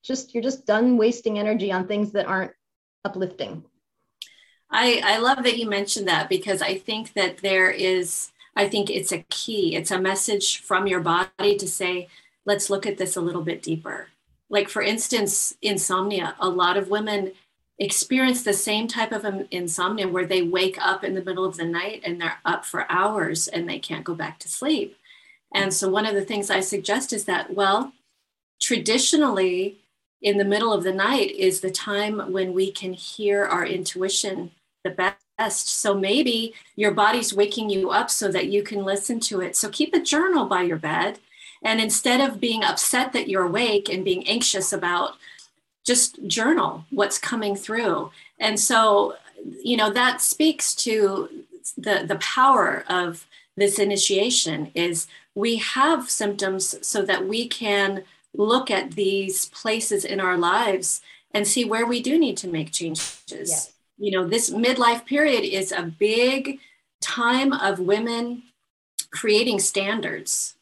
just, 0.05 0.35
you're 0.35 0.43
just 0.43 0.67
done 0.67 0.97
wasting 0.97 1.39
energy 1.39 1.73
on 1.73 1.89
things 1.89 2.13
that 2.13 2.27
aren't 2.27 2.53
uplifting. 3.05 3.65
I, 4.71 5.01
I 5.05 5.19
love 5.19 5.43
that 5.45 5.59
you 5.59 5.69
mentioned 5.69 6.07
that 6.07 6.29
because 6.29 6.63
I 6.63 6.79
think 6.79 7.15
that 7.15 7.39
there 7.39 7.71
is, 7.71 8.31
I 8.55 8.69
think 8.69 8.89
it's 8.89 9.13
a 9.13 9.25
key. 9.31 9.75
It's 9.75 9.91
a 9.91 10.01
message 10.01 10.61
from 10.61 10.87
your 10.87 11.01
body 11.01 11.57
to 11.57 11.67
say, 11.67 12.09
let's 12.45 12.71
look 12.71 12.87
at 12.87 12.99
this 12.99 13.17
a 13.17 13.21
little 13.21 13.43
bit 13.43 13.63
deeper 13.63 14.09
like 14.51 14.69
for 14.69 14.83
instance 14.83 15.55
insomnia 15.63 16.35
a 16.41 16.49
lot 16.49 16.77
of 16.77 16.89
women 16.89 17.33
experience 17.79 18.43
the 18.43 18.53
same 18.53 18.89
type 18.89 19.13
of 19.13 19.25
um, 19.25 19.47
insomnia 19.51 20.09
where 20.09 20.27
they 20.27 20.43
wake 20.43 20.77
up 20.85 21.05
in 21.05 21.15
the 21.15 21.23
middle 21.23 21.45
of 21.45 21.57
the 21.57 21.65
night 21.65 22.03
and 22.05 22.21
they're 22.21 22.39
up 22.45 22.65
for 22.65 22.91
hours 22.91 23.47
and 23.47 23.69
they 23.69 23.79
can't 23.79 24.05
go 24.05 24.15
back 24.15 24.39
to 24.41 24.49
sleep. 24.49 24.97
And 25.55 25.73
so 25.73 25.89
one 25.89 26.05
of 26.05 26.15
the 26.15 26.25
things 26.25 26.51
i 26.51 26.61
suggest 26.61 27.13
is 27.13 27.25
that 27.25 27.55
well 27.55 27.93
traditionally 28.61 29.79
in 30.21 30.37
the 30.37 30.45
middle 30.45 30.73
of 30.73 30.83
the 30.83 30.93
night 30.93 31.31
is 31.31 31.61
the 31.61 31.71
time 31.71 32.33
when 32.33 32.53
we 32.53 32.73
can 32.73 32.93
hear 32.93 33.45
our 33.45 33.65
intuition 33.65 34.51
the 34.83 34.91
best. 34.91 35.69
So 35.69 35.95
maybe 35.95 36.55
your 36.75 36.91
body's 36.91 37.33
waking 37.33 37.71
you 37.71 37.91
up 37.91 38.11
so 38.11 38.31
that 38.33 38.49
you 38.49 38.65
can 38.65 38.85
listen 38.85 39.21
to 39.21 39.41
it. 39.41 39.55
So 39.55 39.69
keep 39.69 39.95
a 39.95 40.01
journal 40.01 40.47
by 40.47 40.63
your 40.63 40.77
bed 40.77 41.21
and 41.63 41.81
instead 41.81 42.21
of 42.21 42.41
being 42.41 42.65
upset 42.65 43.13
that 43.13 43.29
you're 43.29 43.45
awake 43.47 43.89
and 43.89 44.05
being 44.05 44.27
anxious 44.29 44.73
about, 44.73 45.15
just 45.85 46.25
journal 46.27 46.85
what's 46.91 47.19
coming 47.19 47.57
through. 47.57 48.11
And 48.39 48.61
so, 48.61 49.17
you 49.63 49.77
know, 49.77 49.91
that 49.91 50.21
speaks 50.21 50.75
to 50.77 51.29
the, 51.77 52.05
the 52.07 52.17
power 52.17 52.85
of 52.89 53.27
this 53.57 53.79
initiation 53.79 54.71
is 54.75 55.07
we 55.35 55.57
have 55.57 56.11
symptoms 56.11 56.77
so 56.87 57.03
that 57.03 57.27
we 57.27 57.49
can 57.49 58.05
look 58.35 58.71
at 58.71 58.93
these 58.93 59.47
places 59.47 60.05
in 60.05 60.21
our 60.21 60.37
lives 60.37 61.01
and 61.33 61.47
see 61.47 61.65
where 61.65 61.87
we 61.87 62.03
do 62.03 62.19
need 62.19 62.37
to 62.39 62.49
make 62.49 62.73
changes. 62.73 63.73
You 63.97 64.13
know, 64.13 64.29
this 64.29 64.51
midlife 64.51 65.05
period 65.07 65.45
is 65.45 65.73
a 65.73 65.83
big 65.83 66.61
time 67.01 67.53
of 67.53 67.79
women 67.79 68.43
creating 69.11 69.59
standards 69.59 70.55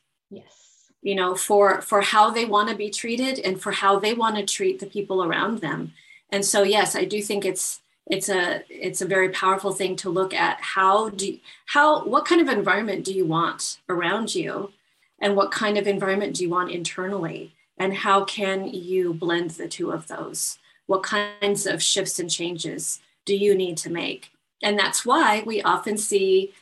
you 1.06 1.14
know 1.14 1.34
for 1.36 1.80
for 1.82 2.00
how 2.00 2.30
they 2.30 2.44
want 2.44 2.68
to 2.68 2.74
be 2.84 2.90
treated 2.90 3.38
and 3.38 3.60
for 3.62 3.72
how 3.72 3.98
they 3.98 4.12
want 4.12 4.36
to 4.36 4.44
treat 4.44 4.80
the 4.80 4.92
people 4.96 5.22
around 5.22 5.60
them. 5.60 5.92
And 6.30 6.44
so 6.44 6.62
yes 6.64 6.96
i 6.96 7.04
do 7.04 7.22
think 7.22 7.44
it's 7.44 7.80
it's 8.06 8.28
a 8.28 8.62
it's 8.70 9.00
a 9.00 9.06
very 9.14 9.30
powerful 9.30 9.72
thing 9.72 9.96
to 9.96 10.10
look 10.10 10.32
at 10.32 10.60
how 10.60 11.08
do 11.10 11.38
how 11.66 12.04
what 12.04 12.24
kind 12.24 12.40
of 12.40 12.48
environment 12.48 13.04
do 13.04 13.12
you 13.12 13.26
want 13.26 13.78
around 13.88 14.34
you? 14.34 14.72
And 15.18 15.34
what 15.34 15.50
kind 15.50 15.78
of 15.78 15.86
environment 15.86 16.36
do 16.36 16.44
you 16.44 16.50
want 16.50 16.70
internally? 16.70 17.54
And 17.78 17.94
how 17.94 18.24
can 18.24 18.68
you 18.68 19.14
blend 19.14 19.50
the 19.50 19.66
two 19.66 19.90
of 19.90 20.08
those? 20.08 20.58
What 20.86 21.02
kinds 21.02 21.66
of 21.66 21.82
shifts 21.82 22.18
and 22.18 22.30
changes 22.30 23.00
do 23.24 23.34
you 23.34 23.54
need 23.54 23.76
to 23.78 23.90
make? 23.90 24.30
And 24.62 24.78
that's 24.78 25.04
why 25.06 25.42
we 25.46 25.62
often 25.62 25.96
see 25.96 26.52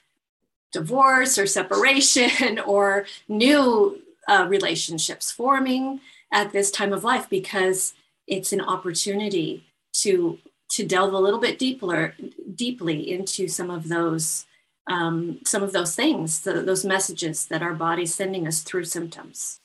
divorce 0.73 1.37
or 1.37 1.47
separation 1.47 2.59
or 2.75 3.07
new 3.29 4.01
uh, 4.29 4.47
relationships 4.49 5.31
forming 5.31 6.01
at 6.33 6.53
this 6.53 6.71
time 6.71 6.93
of 6.93 7.05
life 7.05 7.29
because 7.29 7.95
it's 8.27 8.53
an 8.53 8.61
opportunity 8.61 9.65
to 9.93 10.39
to 10.71 10.85
delve 10.85 11.13
a 11.13 11.19
little 11.19 11.41
bit 11.41 11.59
deeper 11.59 12.15
deeply 12.55 13.11
into 13.11 13.49
some 13.49 13.71
of 13.71 13.89
those 13.89 14.47
um, 14.87 15.39
some 15.45 15.63
of 15.63 15.73
those 15.73 15.95
things 15.95 16.41
the, 16.43 16.55
those 16.63 16.85
messages 16.85 17.47
that 17.47 17.63
our 17.63 17.75
body's 17.75 18.15
sending 18.15 18.47
us 18.47 18.63
through 18.63 18.85
symptoms 18.85 19.61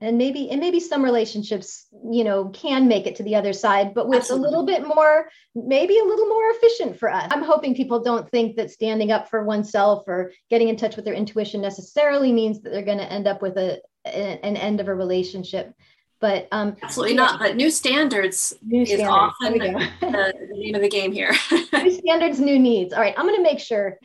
and 0.00 0.18
maybe 0.18 0.50
and 0.50 0.60
maybe 0.60 0.80
some 0.80 1.04
relationships 1.04 1.86
you 2.10 2.24
know 2.24 2.48
can 2.50 2.88
make 2.88 3.06
it 3.06 3.16
to 3.16 3.22
the 3.22 3.34
other 3.34 3.52
side 3.52 3.94
but 3.94 4.08
with 4.08 4.20
Absolutely. 4.20 4.46
a 4.46 4.50
little 4.50 4.66
bit 4.66 4.86
more 4.86 5.28
maybe 5.66 5.98
a 5.98 6.04
little 6.04 6.28
more 6.28 6.50
efficient 6.50 6.98
for 6.98 7.10
us. 7.12 7.28
I'm 7.30 7.42
hoping 7.42 7.74
people 7.74 8.00
don't 8.00 8.28
think 8.30 8.56
that 8.56 8.70
standing 8.70 9.10
up 9.10 9.28
for 9.28 9.44
oneself 9.44 10.04
or 10.06 10.32
getting 10.50 10.68
in 10.68 10.76
touch 10.76 10.96
with 10.96 11.04
their 11.04 11.14
intuition 11.14 11.60
necessarily 11.60 12.32
means 12.32 12.60
that 12.60 12.70
they're 12.70 12.82
going 12.82 12.98
to 12.98 13.12
end 13.12 13.26
up 13.26 13.42
with 13.42 13.56
a, 13.56 13.80
an 14.04 14.56
end 14.56 14.80
of 14.80 14.88
a 14.88 14.94
relationship. 14.94 15.74
But 16.20 16.48
um 16.50 16.76
absolutely 16.82 17.14
not 17.14 17.38
but 17.38 17.54
new 17.54 17.70
standards 17.70 18.52
new 18.66 18.82
is 18.82 18.88
standards. 18.88 19.08
often 19.08 19.52
the, 19.52 19.88
the 20.00 20.48
name 20.50 20.74
of 20.74 20.82
the 20.82 20.88
game 20.88 21.12
here. 21.12 21.32
New 21.72 21.92
standards 21.92 22.40
new 22.40 22.58
needs. 22.58 22.92
All 22.92 23.00
right 23.00 23.14
i'm 23.16 23.24
going 23.24 23.36
to 23.36 23.42
make 23.42 23.60
sure 23.60 23.98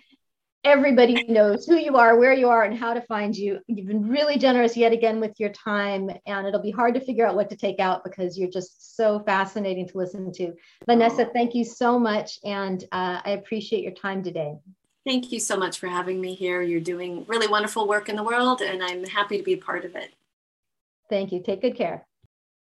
everybody 0.63 1.23
knows 1.27 1.65
who 1.65 1.75
you 1.75 1.97
are, 1.97 2.17
where 2.17 2.33
you 2.33 2.47
are, 2.49 2.63
and 2.63 2.77
how 2.77 2.93
to 2.93 3.01
find 3.01 3.35
you. 3.35 3.59
You've 3.67 3.87
been 3.87 4.07
really 4.07 4.37
generous 4.37 4.77
yet 4.77 4.93
again 4.93 5.19
with 5.19 5.39
your 5.39 5.49
time, 5.49 6.09
and 6.25 6.47
it'll 6.47 6.61
be 6.61 6.71
hard 6.71 6.93
to 6.95 7.01
figure 7.01 7.27
out 7.27 7.35
what 7.35 7.49
to 7.49 7.55
take 7.55 7.79
out 7.79 8.03
because 8.03 8.37
you're 8.37 8.49
just 8.49 8.95
so 8.95 9.19
fascinating 9.19 9.87
to 9.89 9.97
listen 9.97 10.31
to. 10.33 10.53
Vanessa, 10.85 11.25
thank 11.25 11.53
you 11.53 11.65
so 11.65 11.99
much, 11.99 12.39
and 12.43 12.83
uh, 12.91 13.21
I 13.23 13.31
appreciate 13.31 13.83
your 13.83 13.93
time 13.93 14.23
today. 14.23 14.55
Thank 15.05 15.31
you 15.31 15.39
so 15.39 15.57
much 15.57 15.79
for 15.79 15.87
having 15.87 16.21
me 16.21 16.33
here. 16.33 16.61
You're 16.61 16.79
doing 16.79 17.25
really 17.27 17.47
wonderful 17.47 17.87
work 17.87 18.07
in 18.07 18.15
the 18.15 18.23
world, 18.23 18.61
and 18.61 18.81
I'm 18.81 19.03
happy 19.03 19.37
to 19.37 19.43
be 19.43 19.53
a 19.53 19.57
part 19.57 19.83
of 19.83 19.95
it. 19.95 20.13
Thank 21.09 21.31
you. 21.31 21.43
Take 21.43 21.61
good 21.61 21.75
care. 21.75 22.05